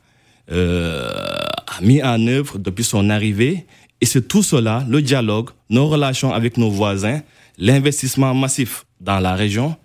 euh, 0.50 1.38
a 1.68 1.80
mis 1.82 2.02
en 2.02 2.26
œuvre 2.26 2.58
depuis 2.58 2.82
son 2.82 3.08
arrivée. 3.08 3.64
Et 4.00 4.06
c'est 4.06 4.26
tout 4.26 4.42
cela, 4.42 4.84
le 4.88 5.00
dialogue, 5.00 5.50
nos 5.70 5.86
relations 5.86 6.32
avec 6.32 6.56
nos 6.56 6.68
voisins, 6.68 7.22
l'investissement 7.58 8.34
massif 8.34 8.86
dans 9.00 9.20
la 9.20 9.36
région 9.36 9.76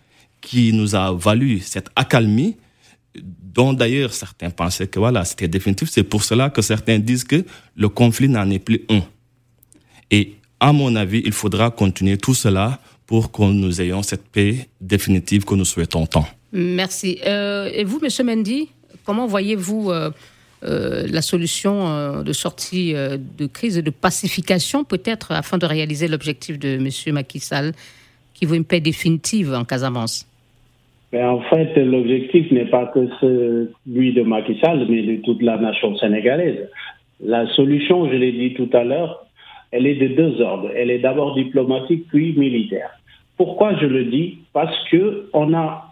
qui 0.41 0.73
nous 0.73 0.95
a 0.95 1.13
valu 1.13 1.59
cette 1.59 1.91
accalmie 1.95 2.57
dont 3.15 3.71
d'ailleurs 3.71 4.13
certains 4.13 4.49
pensaient 4.49 4.87
que 4.87 4.97
voilà, 4.97 5.25
c'était 5.25 5.47
définitif. 5.47 5.89
C'est 5.91 6.01
pour 6.01 6.23
cela 6.23 6.49
que 6.49 6.63
certains 6.63 6.97
disent 6.97 7.23
que 7.23 7.45
le 7.75 7.87
conflit 7.87 8.29
n'en 8.29 8.49
est 8.49 8.57
plus 8.57 8.81
un. 8.89 9.03
Et 10.09 10.37
à 10.59 10.73
mon 10.73 10.95
avis, 10.95 11.21
il 11.23 11.33
faudra 11.33 11.69
continuer 11.69 12.17
tout 12.17 12.33
cela 12.33 12.79
pour 13.05 13.31
que 13.31 13.43
nous 13.43 13.81
ayons 13.81 14.01
cette 14.01 14.27
paix 14.27 14.67
définitive 14.81 15.45
que 15.45 15.55
nous 15.55 15.65
souhaitons 15.65 16.05
tant. 16.05 16.25
Merci. 16.51 17.19
et 17.25 17.83
vous, 17.83 17.99
Monsieur 17.99 18.23
Mendy, 18.23 18.69
comment 19.05 19.25
voyez-vous 19.27 19.91
la 20.61 21.21
solution 21.21 22.21
de 22.21 22.31
sortie 22.31 22.93
de 22.93 23.45
crise 23.47 23.77
et 23.77 23.81
de 23.81 23.89
pacification, 23.89 24.83
peut-être, 24.83 25.31
afin 25.31 25.57
de 25.57 25.65
réaliser 25.65 26.07
l'objectif 26.07 26.59
de 26.59 26.77
Monsieur 26.77 27.11
Macky 27.11 27.39
Sall, 27.39 27.73
qui 28.33 28.45
veut 28.45 28.55
une 28.55 28.65
paix 28.65 28.79
définitive 28.79 29.53
en 29.53 29.63
Casamance? 29.65 30.27
Mais 31.13 31.23
en 31.23 31.41
fait, 31.41 31.75
l'objectif 31.77 32.51
n'est 32.51 32.65
pas 32.65 32.87
que 32.87 33.07
celui 33.21 34.13
de 34.13 34.23
Macky 34.23 34.57
Sall, 34.59 34.87
mais 34.89 35.03
de 35.03 35.21
toute 35.21 35.43
la 35.43 35.57
nation 35.57 35.95
sénégalaise. 35.97 36.67
La 37.23 37.47
solution, 37.53 38.09
je 38.09 38.15
l'ai 38.15 38.31
dit 38.31 38.55
tout 38.55 38.69
à 38.73 38.83
l'heure, 38.83 39.23
elle 39.73 39.87
est 39.87 39.95
de 39.95 40.07
deux 40.09 40.39
ordres. 40.39 40.69
Elle 40.75 40.91
est 40.91 40.99
d'abord 40.99 41.33
diplomatique 41.33 42.05
puis 42.09 42.33
militaire. 42.37 42.91
Pourquoi 43.37 43.75
je 43.77 43.87
le 43.87 44.05
dis? 44.05 44.37
Parce 44.53 44.77
que 44.89 45.25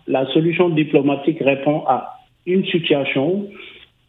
la 0.07 0.25
solution 0.33 0.69
diplomatique 0.69 1.39
répond 1.41 1.83
à 1.87 2.19
une 2.45 2.63
situation 2.67 3.47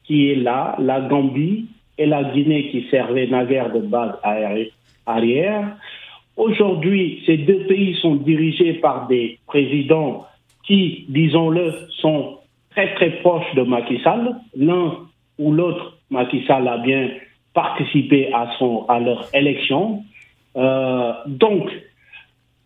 qui 0.05 0.31
est 0.31 0.37
là, 0.37 0.77
la 0.79 1.01
Gambie 1.01 1.65
et 1.97 2.05
la 2.05 2.23
Guinée 2.23 2.69
qui 2.71 2.87
servaient 2.91 3.27
naguère 3.27 3.73
de 3.73 3.81
base 3.81 4.13
arrière. 5.07 5.77
Aujourd'hui, 6.37 7.23
ces 7.25 7.39
deux 7.39 7.61
pays 7.61 7.95
sont 8.03 8.17
dirigés 8.17 8.75
par 8.75 9.07
des 9.07 9.39
présidents 9.47 10.27
qui, 10.65 11.07
disons-le, 11.09 11.73
sont 12.01 12.39
très 12.73 12.93
très 12.95 13.11
proches 13.21 13.55
de 13.55 13.63
Macky 13.63 14.01
Sall. 14.05 14.37
L'un 14.55 14.99
ou 15.39 15.53
l'autre, 15.53 15.97
Macky 16.11 16.45
Sall 16.47 16.69
a 16.69 16.77
bien 16.77 17.09
participé 17.55 18.33
à, 18.33 18.51
son, 18.59 18.87
à 18.89 19.01
leur 19.01 19.29
élection. 19.35 20.03
Euh, 20.57 21.13
donc, 21.27 21.71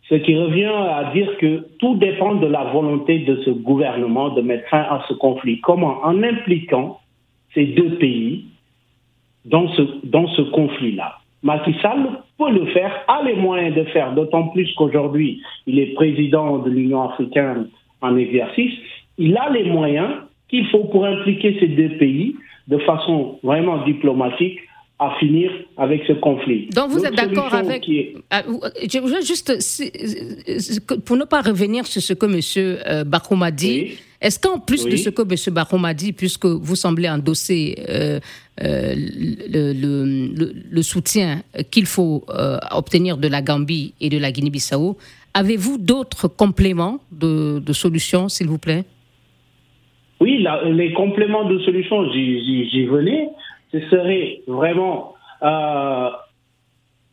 ce 0.08 0.14
qui 0.14 0.36
revient 0.36 0.64
à 0.64 1.10
dire 1.12 1.36
que 1.38 1.66
tout 1.78 1.96
dépend 1.96 2.36
de 2.36 2.46
la 2.46 2.64
volonté 2.64 3.20
de 3.20 3.42
ce 3.44 3.50
gouvernement 3.50 4.30
de 4.30 4.40
mettre 4.40 4.68
fin 4.68 4.82
à 4.82 5.04
ce 5.08 5.14
conflit. 5.14 5.60
Comment? 5.60 5.98
En 6.04 6.22
impliquant 6.22 7.00
ces 7.54 7.66
deux 7.66 7.96
pays 7.96 8.44
dans 9.44 9.68
ce, 9.68 9.82
dans 10.04 10.28
ce 10.28 10.42
conflit-là. 10.42 11.18
Macky 11.42 11.74
Sall 11.80 12.08
peut 12.38 12.50
le 12.50 12.66
faire, 12.66 13.04
a 13.08 13.22
les 13.22 13.34
moyens 13.34 13.74
de 13.74 13.84
faire, 13.84 14.12
d'autant 14.12 14.48
plus 14.48 14.72
qu'aujourd'hui, 14.74 15.42
il 15.66 15.78
est 15.78 15.94
président 15.94 16.58
de 16.58 16.70
l'Union 16.70 17.08
africaine 17.08 17.68
en 18.00 18.16
exercice, 18.16 18.74
il 19.18 19.36
a 19.36 19.50
les 19.50 19.64
moyens 19.64 20.10
qu'il 20.48 20.66
faut 20.66 20.84
pour 20.84 21.04
impliquer 21.04 21.56
ces 21.60 21.68
deux 21.68 21.96
pays 21.98 22.36
de 22.68 22.78
façon 22.78 23.38
vraiment 23.42 23.84
diplomatique 23.84 24.58
à 24.98 25.14
finir 25.18 25.50
avec 25.76 26.02
ce 26.06 26.14
conflit. 26.14 26.68
Donc 26.74 26.90
vous 26.90 27.04
êtes 27.04 27.14
d'accord 27.14 27.52
avec... 27.52 27.86
Ah, 28.30 28.42
je 28.46 28.98
veux 28.98 29.20
juste, 29.20 29.52
pour 31.04 31.16
ne 31.16 31.24
pas 31.24 31.42
revenir 31.42 31.86
sur 31.86 32.00
ce 32.00 32.14
que 32.14 32.26
M. 32.26 32.40
Euh, 32.86 33.04
Bakoum 33.04 33.42
a 33.42 33.50
dit, 33.50 33.98
est-ce 34.22 34.40
qu'en 34.40 34.58
plus 34.58 34.86
de 34.86 34.96
ce 34.96 35.10
que 35.10 35.22
M. 35.22 35.54
Bakoum 35.54 35.84
a 35.84 35.92
dit, 35.92 36.12
puisque 36.12 36.46
vous 36.46 36.76
semblez 36.76 37.08
endosser 37.10 37.76
euh, 37.88 38.20
euh, 38.62 38.94
le, 38.96 39.72
le, 40.70 40.82
soutien 40.82 41.42
qu'il 41.70 41.84
faut 41.86 42.24
obtenir 42.70 43.18
de 43.18 43.28
la 43.28 43.42
Gambie 43.42 43.92
et 44.00 44.08
de 44.08 44.18
la 44.18 44.32
Guinée-Bissau, 44.32 44.96
Avez-vous 45.36 45.76
d'autres 45.76 46.28
compléments 46.28 46.98
de, 47.12 47.60
solutions, 47.74 48.30
s'il 48.30 48.46
vous 48.46 48.56
plaît? 48.56 48.84
Oui, 50.18 50.42
les 50.64 50.94
compléments 50.94 51.44
de 51.44 51.58
solutions, 51.58 52.10
j'y 52.10 52.86
venais. 52.86 53.28
Ce 53.72 53.80
serait 53.88 54.40
vraiment 54.46 55.14
euh, 55.42 56.10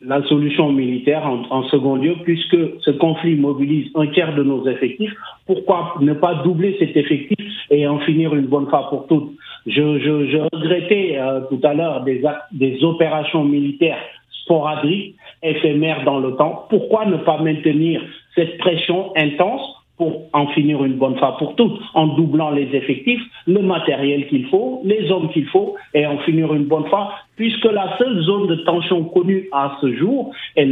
la 0.00 0.22
solution 0.24 0.70
militaire 0.72 1.26
en, 1.26 1.62
second 1.64 1.96
lieu, 1.96 2.14
puisque 2.24 2.56
ce 2.80 2.90
conflit 2.90 3.36
mobilise 3.36 3.90
un 3.94 4.06
tiers 4.08 4.34
de 4.34 4.42
nos 4.42 4.66
effectifs. 4.66 5.12
Pourquoi 5.46 5.94
ne 6.00 6.12
pas 6.12 6.34
doubler 6.44 6.76
cet 6.78 6.96
effectif 6.96 7.38
et 7.70 7.86
en 7.86 7.98
finir 8.00 8.34
une 8.34 8.46
bonne 8.46 8.68
fois 8.68 8.88
pour 8.90 9.06
toutes? 9.06 9.32
Je, 9.66 10.48
regrettais 10.52 11.16
euh, 11.18 11.40
tout 11.48 11.60
à 11.62 11.72
l'heure 11.72 12.04
des, 12.04 12.84
opérations 12.84 13.44
militaires 13.44 13.98
sporadiques 14.42 15.16
éphémère 15.42 16.04
dans 16.04 16.18
le 16.18 16.36
temps, 16.36 16.66
pourquoi 16.68 17.06
ne 17.06 17.16
pas 17.16 17.38
maintenir 17.38 18.02
cette 18.34 18.58
pression 18.58 19.12
intense 19.16 19.83
pour 19.96 20.22
en 20.32 20.48
finir 20.48 20.84
une 20.84 20.94
bonne 20.94 21.16
fois 21.18 21.36
pour 21.38 21.54
toutes, 21.54 21.78
en 21.94 22.08
doublant 22.08 22.50
les 22.50 22.68
effectifs, 22.74 23.22
le 23.46 23.60
matériel 23.60 24.26
qu'il 24.28 24.46
faut, 24.46 24.80
les 24.84 25.10
hommes 25.10 25.30
qu'il 25.30 25.46
faut, 25.46 25.76
et 25.94 26.06
en 26.06 26.18
finir 26.18 26.52
une 26.54 26.64
bonne 26.64 26.86
fois, 26.86 27.12
puisque 27.36 27.64
la 27.64 27.96
seule 27.98 28.20
zone 28.22 28.48
de 28.48 28.56
tension 28.56 29.04
connue 29.04 29.48
à 29.52 29.76
ce 29.80 29.94
jour 29.94 30.32
est, 30.56 30.66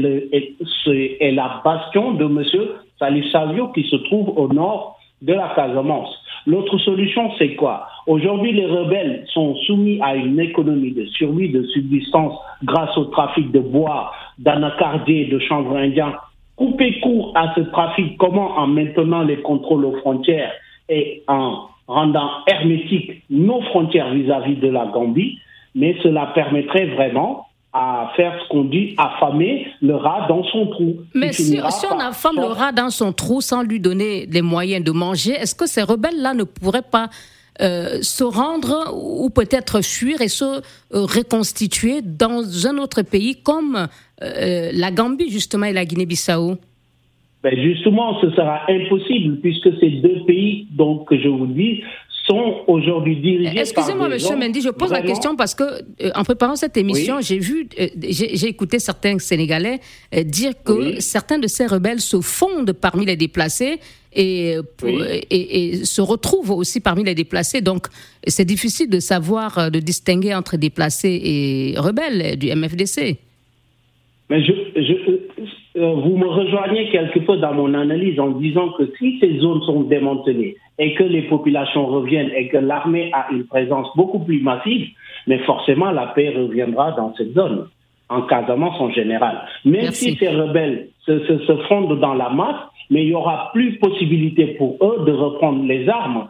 la 1.33 1.61
bastion 1.65 2.15
de 2.15 2.25
M. 2.25 2.43
Salif 2.99 3.31
Savio 3.31 3.69
qui 3.69 3.85
se 3.85 3.97
trouve 3.97 4.37
au 4.37 4.53
nord 4.53 4.99
de 5.23 5.33
la 5.33 5.53
Casamance. 5.55 6.19
L'autre 6.47 6.77
solution, 6.79 7.31
c'est 7.39 7.55
quoi? 7.55 7.87
Aujourd'hui, 8.09 8.53
les 8.53 8.67
rebelles 8.67 9.25
sont 9.33 9.55
soumis 9.67 10.01
à 10.03 10.17
une 10.17 10.41
économie 10.41 10.91
de 10.91 11.05
survie, 11.07 11.51
de 11.51 11.63
subsistance 11.63 12.37
grâce 12.65 12.97
au 12.99 13.05
trafic 13.05 13.53
de 13.53 13.61
bois, 13.61 14.11
d'anacardiers, 14.39 15.27
de 15.27 15.39
chanvre 15.39 15.77
indien. 15.77 16.13
Couper 16.57 17.01
court 17.01 17.33
à 17.35 17.53
ce 17.55 17.61
trafic, 17.61 18.17
comment 18.19 18.59
En 18.59 18.67
maintenant 18.67 19.23
les 19.23 19.41
contrôles 19.41 19.85
aux 19.85 19.97
frontières 19.99 20.53
et 20.89 21.23
en 21.27 21.69
rendant 21.89 22.29
hermétiques 22.47 23.23
nos 23.31 23.63
frontières 23.63 24.13
vis-à-vis 24.13 24.55
-vis 24.55 24.61
de 24.61 24.69
la 24.69 24.87
Gambie, 24.87 25.39
mais 25.75 25.97
cela 26.03 26.27
permettrait 26.35 26.87
vraiment 26.87 27.47
à 27.73 28.13
faire 28.17 28.39
ce 28.43 28.49
qu'on 28.49 28.65
dit, 28.65 28.95
affamer 28.99 29.67
le 29.81 29.97
rat 29.97 30.27
dans 30.29 30.45
son 30.45 30.67
trou. 30.67 30.97
Mais 31.15 31.33
si, 31.33 31.59
on 31.91 31.99
affame 31.99 32.37
le 32.37 32.47
rat 32.47 32.73
dans 32.73 32.91
son 32.91 33.13
trou 33.13 33.41
sans 33.41 33.63
lui 33.63 33.81
donner 33.81 34.27
les 34.27 34.43
moyens 34.43 34.85
de 34.85 34.93
manger, 34.93 35.33
est-ce 35.33 35.55
que 35.55 35.67
ces 35.67 35.83
rebelles-là 35.83 36.35
ne 36.35 36.45
pourraient 36.45 36.83
pas 36.83 37.09
euh, 37.61 37.99
se 38.01 38.25
rendre 38.25 38.95
ou 38.95 39.29
peut-être 39.29 39.85
fuir 39.85 40.23
et 40.23 40.29
se 40.29 40.45
euh, 40.45 40.61
reconstituer 40.91 42.01
dans 42.01 42.67
un 42.67 42.79
autre 42.79 43.03
pays 43.03 43.43
comme 43.43 43.89
euh, 44.23 44.71
la 44.73 44.91
Gambie 44.91 45.31
justement 45.31 45.67
et 45.67 45.75
la 45.75 45.85
Guinée-Bissau. 45.85 46.57
Ben 47.43 47.61
justement, 47.61 48.19
ce 48.21 48.31
sera 48.31 48.61
impossible 48.71 49.37
puisque 49.41 49.69
ces 49.81 49.91
deux 49.91 50.25
pays, 50.27 50.67
donc 50.71 51.09
que 51.09 51.21
je 51.21 51.29
vous 51.29 51.47
dis, 51.47 51.83
sont 52.27 52.65
aujourd'hui 52.67 53.17
dirigés 53.17 53.59
Excusez-moi, 53.59 54.09
Monsieur 54.09 54.37
Mendy, 54.37 54.61
je 54.61 54.71
pose 54.71 54.91
la 54.91 55.03
question 55.03 55.37
parce 55.37 55.55
que 55.55 55.65
euh, 55.65 56.11
en 56.15 56.25
préparant 56.25 56.57
cette 56.57 56.77
émission, 56.77 57.21
j'ai 57.21 57.39
vu, 57.39 57.69
euh, 57.81 57.89
j'ai 58.09 58.47
écouté 58.47 58.79
certains 58.79 59.19
Sénégalais 59.19 59.81
euh, 60.15 60.23
dire 60.23 60.53
que 60.65 61.01
certains 61.01 61.39
de 61.39 61.47
ces 61.47 61.67
rebelles 61.67 62.01
se 62.01 62.21
fondent 62.21 62.73
parmi 62.73 63.07
les 63.07 63.17
déplacés 63.17 63.81
et, 64.15 64.57
et, 65.31 65.85
se 65.85 66.03
retrouvent 66.03 66.51
aussi 66.51 66.81
parmi 66.81 67.03
les 67.03 67.15
déplacés. 67.15 67.63
Donc, 67.63 67.87
c'est 68.27 68.45
difficile 68.45 68.91
de 68.91 69.01
savoir, 69.01 69.71
de 69.71 69.79
distinguer 69.79 70.35
entre 70.35 70.59
déplacés 70.59 71.21
et 71.25 71.75
rebelles 71.79 72.39
du 72.39 72.55
MFDC. 72.55 73.19
Mais 74.29 74.43
je, 74.45 74.53
vous 75.85 76.17
me 76.17 76.27
rejoignez 76.27 76.91
quelque 76.91 77.21
peu 77.21 77.37
dans 77.39 77.55
mon 77.55 77.75
analyse 77.75 78.19
en 78.19 78.31
disant 78.31 78.71
que 78.71 78.85
si 78.99 79.19
ces 79.21 79.39
zones 79.39 79.63
sont 79.63 79.83
démantelées, 79.83 80.57
et 80.79 80.95
que 80.95 81.05
les 81.05 81.23
populations 81.23 81.87
reviennent 81.87 82.31
et 82.35 82.49
que 82.49 82.57
l'armée 82.57 83.11
a 83.13 83.27
une 83.33 83.45
présence 83.45 83.89
beaucoup 83.97 84.19
plus 84.19 84.43
massive, 84.43 84.89
mais 85.27 85.39
forcément 85.41 85.91
la 85.91 86.09
paix 86.09 86.31
reviendra 86.37 86.93
dans 86.93 87.15
cette 87.15 87.35
zone, 87.35 87.69
en 88.09 88.23
Casamance 88.23 88.81
en 88.81 88.91
général. 88.91 89.43
Même 89.65 89.93
si 89.93 90.17
ces 90.17 90.29
rebelles 90.29 90.89
se, 91.07 91.19
se 91.21 91.57
fondent 91.69 92.01
dans 92.01 92.15
la 92.15 92.31
masse, 92.31 92.61
mais 92.91 93.05
il 93.05 93.09
n'y 93.09 93.15
aura 93.15 93.51
plus 93.53 93.79
possibilité 93.79 94.47
pour 94.59 94.77
eux 94.83 95.05
de 95.07 95.13
reprendre 95.13 95.65
les 95.65 95.89
armes 95.89 96.29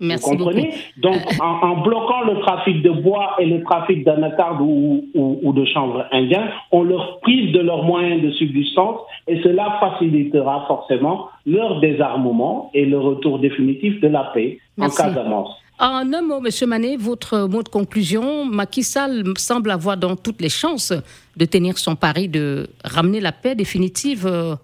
vous 0.00 0.18
comprenez? 0.18 0.74
Donc, 0.98 1.16
en, 1.40 1.76
bloquant 1.82 2.22
le 2.22 2.40
trafic 2.40 2.82
de 2.82 2.90
bois 2.90 3.34
et 3.38 3.46
le 3.46 3.62
trafic 3.64 4.04
d'anacarde 4.04 4.60
ou, 4.60 5.04
ou, 5.14 5.52
de 5.52 5.64
chanvre 5.64 6.04
indien, 6.12 6.48
on 6.72 6.82
leur 6.82 7.20
prive 7.20 7.52
de 7.52 7.60
leurs 7.60 7.82
moyens 7.84 8.22
de 8.22 8.30
subsistance 8.32 9.00
et 9.26 9.40
cela 9.42 9.78
facilitera 9.80 10.64
forcément 10.68 11.28
leur 11.46 11.80
désarmement 11.80 12.70
et 12.74 12.84
le 12.84 12.98
retour 12.98 13.38
définitif 13.38 14.00
de 14.00 14.08
la 14.08 14.24
paix 14.34 14.58
en 14.78 14.88
Casamance. 14.88 15.56
En 15.78 16.10
un 16.12 16.22
mot, 16.22 16.42
M. 16.42 16.68
Manet, 16.68 16.96
votre 16.96 17.46
mot 17.48 17.62
de 17.62 17.68
conclusion, 17.68 18.46
Macky 18.46 18.82
Sall 18.82 19.22
semble 19.36 19.70
avoir 19.70 19.98
donc 19.98 20.22
toutes 20.22 20.40
les 20.40 20.48
chances 20.48 20.94
de 21.36 21.44
tenir 21.44 21.76
son 21.76 21.96
pari 21.96 22.28
de 22.28 22.66
ramener 22.82 23.20
la 23.20 23.32
paix 23.32 23.54
définitive 23.54 24.26
euh, 24.26 24.54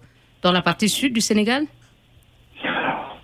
dans 0.41 0.51
la 0.51 0.63
partie 0.63 0.89
sud 0.89 1.13
du 1.13 1.21
Sénégal? 1.21 1.65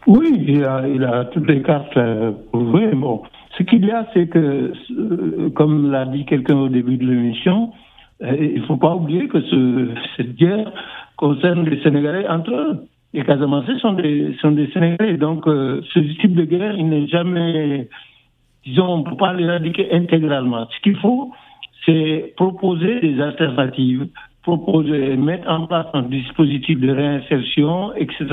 Oui, 0.07 0.45
il 0.47 0.63
a, 0.63 0.87
il 0.87 1.03
a 1.03 1.25
toutes 1.25 1.47
les 1.47 1.61
cartes 1.61 1.95
euh, 1.97 2.31
pour 2.51 2.61
jouer. 2.61 2.87
Bon, 2.95 3.21
ce 3.57 3.63
qu'il 3.63 3.85
y 3.85 3.91
a, 3.91 4.07
c'est 4.13 4.27
que, 4.27 4.71
euh, 4.91 5.49
comme 5.55 5.91
l'a 5.91 6.05
dit 6.05 6.25
quelqu'un 6.25 6.57
au 6.57 6.69
début 6.69 6.97
de 6.97 7.05
l'émission, 7.05 7.71
euh, 8.23 8.35
il 8.39 8.61
ne 8.61 8.65
faut 8.65 8.77
pas 8.77 8.95
oublier 8.95 9.27
que 9.27 9.41
ce, 9.41 9.89
cette 10.17 10.35
guerre 10.35 10.71
concerne 11.17 11.67
les 11.67 11.81
Sénégalais 11.81 12.27
entre 12.27 12.51
eux. 12.51 12.87
Les 13.13 13.23
Casamancés 13.23 13.77
sont 13.79 13.93
des, 13.93 14.35
sont 14.41 14.51
des 14.51 14.67
Sénégalais. 14.71 15.17
Donc, 15.17 15.45
ce 15.45 15.99
type 16.21 16.35
de 16.35 16.43
guerre, 16.43 16.75
il 16.77 16.87
n'est 16.89 17.07
jamais, 17.07 17.89
disons, 18.65 18.85
on 18.87 18.97
ne 18.99 19.03
peut 19.03 19.17
pas 19.17 19.33
l'éradiquer 19.33 19.91
intégralement. 19.91 20.67
Ce 20.69 20.79
qu'il 20.81 20.95
faut, 20.97 21.31
c'est 21.85 22.33
proposer 22.37 22.99
des 22.99 23.19
alternatives, 23.19 24.07
proposer, 24.43 25.17
mettre 25.17 25.49
en 25.49 25.65
place 25.65 25.87
un 25.93 26.03
dispositif 26.03 26.79
de 26.79 26.91
réinsertion, 26.91 27.95
etc., 27.95 28.27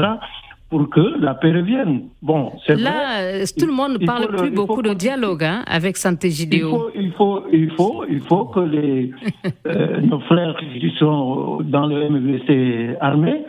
pour 0.69 0.91
que 0.91 1.21
la 1.21 1.35
paix 1.35 1.53
revienne. 1.53 2.09
Bon, 2.23 2.53
c'est 2.67 2.77
Là, 2.77 3.21
euh, 3.21 3.45
tout 3.59 3.67
le 3.67 3.73
monde 3.73 3.99
ne 4.01 4.07
parle 4.07 4.29
plus 4.35 4.51
beaucoup 4.51 4.83
de 4.83 4.95
dialogue 4.95 5.45
hein, 5.45 5.63
avec 5.67 5.97
Santé 5.97 6.31
Gidéo. 6.31 6.91
Il 6.95 7.13
faut, 7.13 7.45
il 7.53 7.71
faut, 7.71 8.05
il 8.09 8.21
faut, 8.21 8.47
que 8.47 8.61
les, 8.61 9.13
euh, 9.67 10.01
nos 10.01 10.21
frères 10.21 10.57
qui 10.57 10.93
sont 10.99 11.61
dans 11.63 11.87
le 11.87 12.09
MVC 12.09 12.97
armé 13.01 13.45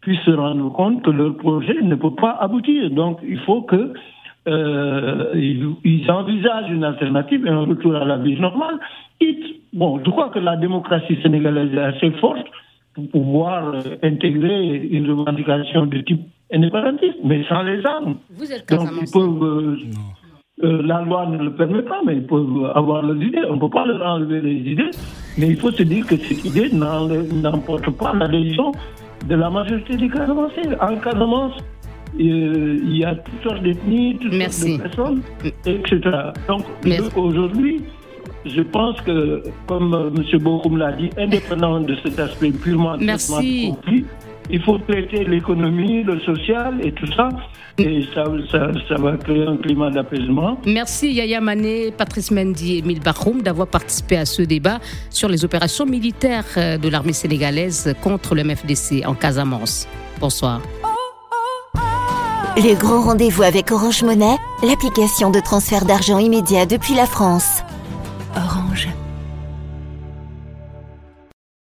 puissent 0.00 0.24
se 0.24 0.30
rendre 0.30 0.72
compte 0.72 1.02
que 1.02 1.10
leur 1.10 1.36
projet 1.36 1.80
ne 1.82 1.94
peut 1.94 2.14
pas 2.14 2.38
aboutir. 2.40 2.90
Donc, 2.90 3.18
il 3.22 3.38
faut 3.40 3.62
que 3.62 3.92
euh, 4.48 5.30
ils, 5.34 6.10
envisagent 6.10 6.70
une 6.70 6.84
alternative 6.84 7.46
et 7.46 7.50
un 7.50 7.64
retour 7.64 7.94
à 7.94 8.04
la 8.04 8.16
vie 8.16 8.40
normale. 8.40 8.78
bon, 9.74 10.00
je 10.04 10.10
crois 10.10 10.30
que 10.30 10.38
la 10.38 10.56
démocratie 10.56 11.18
sénégalaise 11.22 11.72
est 11.74 11.78
assez 11.78 12.10
forte 12.12 12.46
pour 12.94 13.08
pouvoir 13.10 13.74
intégrer 14.02 14.88
une 14.90 15.10
revendication 15.10 15.86
de 15.86 15.98
type 15.98 16.22
indépendantiste, 16.52 17.18
mais 17.24 17.44
sans 17.48 17.62
les 17.62 17.84
armes. 17.84 18.16
Vous 18.36 18.50
êtes 18.52 18.68
Donc, 18.68 18.88
ils 19.00 19.10
peuvent, 19.10 19.42
euh, 19.42 19.76
euh, 20.64 20.82
la 20.82 21.02
loi 21.02 21.26
ne 21.26 21.38
le 21.38 21.54
permet 21.54 21.82
pas, 21.82 22.00
mais 22.06 22.16
ils 22.16 22.26
peuvent 22.26 22.70
avoir 22.74 23.02
leurs 23.02 23.20
idées. 23.22 23.42
On 23.48 23.56
ne 23.56 23.60
peut 23.60 23.70
pas 23.70 23.86
leur 23.86 24.02
enlever 24.02 24.40
les 24.40 24.72
idées, 24.72 24.90
mais 25.38 25.48
il 25.48 25.56
faut 25.56 25.70
se 25.72 25.82
dire 25.82 26.06
que 26.06 26.16
cette 26.16 26.44
idée 26.44 26.70
n'emporte 26.72 27.90
pas 27.90 28.14
l'adhésion 28.14 28.72
de 29.28 29.34
la 29.34 29.50
majorité 29.50 29.96
des 29.96 30.08
Casamancés. 30.08 30.68
En 30.80 30.96
Casamance, 30.96 31.54
il 32.18 32.96
y 32.96 33.04
a 33.04 33.14
toutes 33.14 33.42
sortes 33.42 33.62
d'ethnies, 33.62 34.18
toutes 34.20 34.32
sortes 34.32 34.70
de 34.70 34.82
personnes, 34.82 35.22
etc. 35.64 36.00
Donc, 36.48 36.64
aujourd'hui, 37.16 37.82
je 38.44 38.62
pense 38.62 39.00
que, 39.02 39.42
comme 39.66 40.12
M. 40.16 40.38
Bokoum 40.40 40.76
l'a 40.78 40.92
dit, 40.92 41.10
indépendant 41.16 41.80
de 41.80 41.94
cet 42.02 42.18
aspect 42.18 42.50
purement 42.50 42.96
Merci. 42.98 43.70
conflit, 43.70 44.04
il 44.50 44.62
faut 44.62 44.78
traiter 44.78 45.24
l'économie, 45.24 46.02
le 46.02 46.20
social 46.20 46.78
et 46.82 46.92
tout 46.92 47.10
ça. 47.12 47.28
Et 47.78 48.04
ça, 48.14 48.24
ça, 48.50 48.94
va 48.96 49.16
créer 49.16 49.46
un 49.46 49.56
climat 49.56 49.90
d'apaisement. 49.90 50.58
Merci 50.66 51.12
Yaya 51.12 51.40
Mané, 51.40 51.90
Patrice 51.90 52.30
Mendy 52.30 52.74
et 52.74 52.78
Emile 52.78 53.00
Bachoum 53.00 53.40
d'avoir 53.40 53.66
participé 53.66 54.18
à 54.18 54.26
ce 54.26 54.42
débat 54.42 54.78
sur 55.08 55.28
les 55.28 55.44
opérations 55.44 55.86
militaires 55.86 56.44
de 56.56 56.88
l'armée 56.88 57.14
sénégalaise 57.14 57.94
contre 58.02 58.34
le 58.34 58.44
MFDC 58.44 59.06
en 59.06 59.14
Casamance. 59.14 59.88
Bonsoir. 60.20 60.60
Le 62.56 62.78
grand 62.78 63.00
rendez-vous 63.00 63.42
avec 63.42 63.72
Orange 63.72 64.02
Monnaie, 64.02 64.36
l'application 64.62 65.30
de 65.30 65.40
transfert 65.40 65.86
d'argent 65.86 66.18
immédiat 66.18 66.66
depuis 66.66 66.94
la 66.94 67.06
France. 67.06 67.62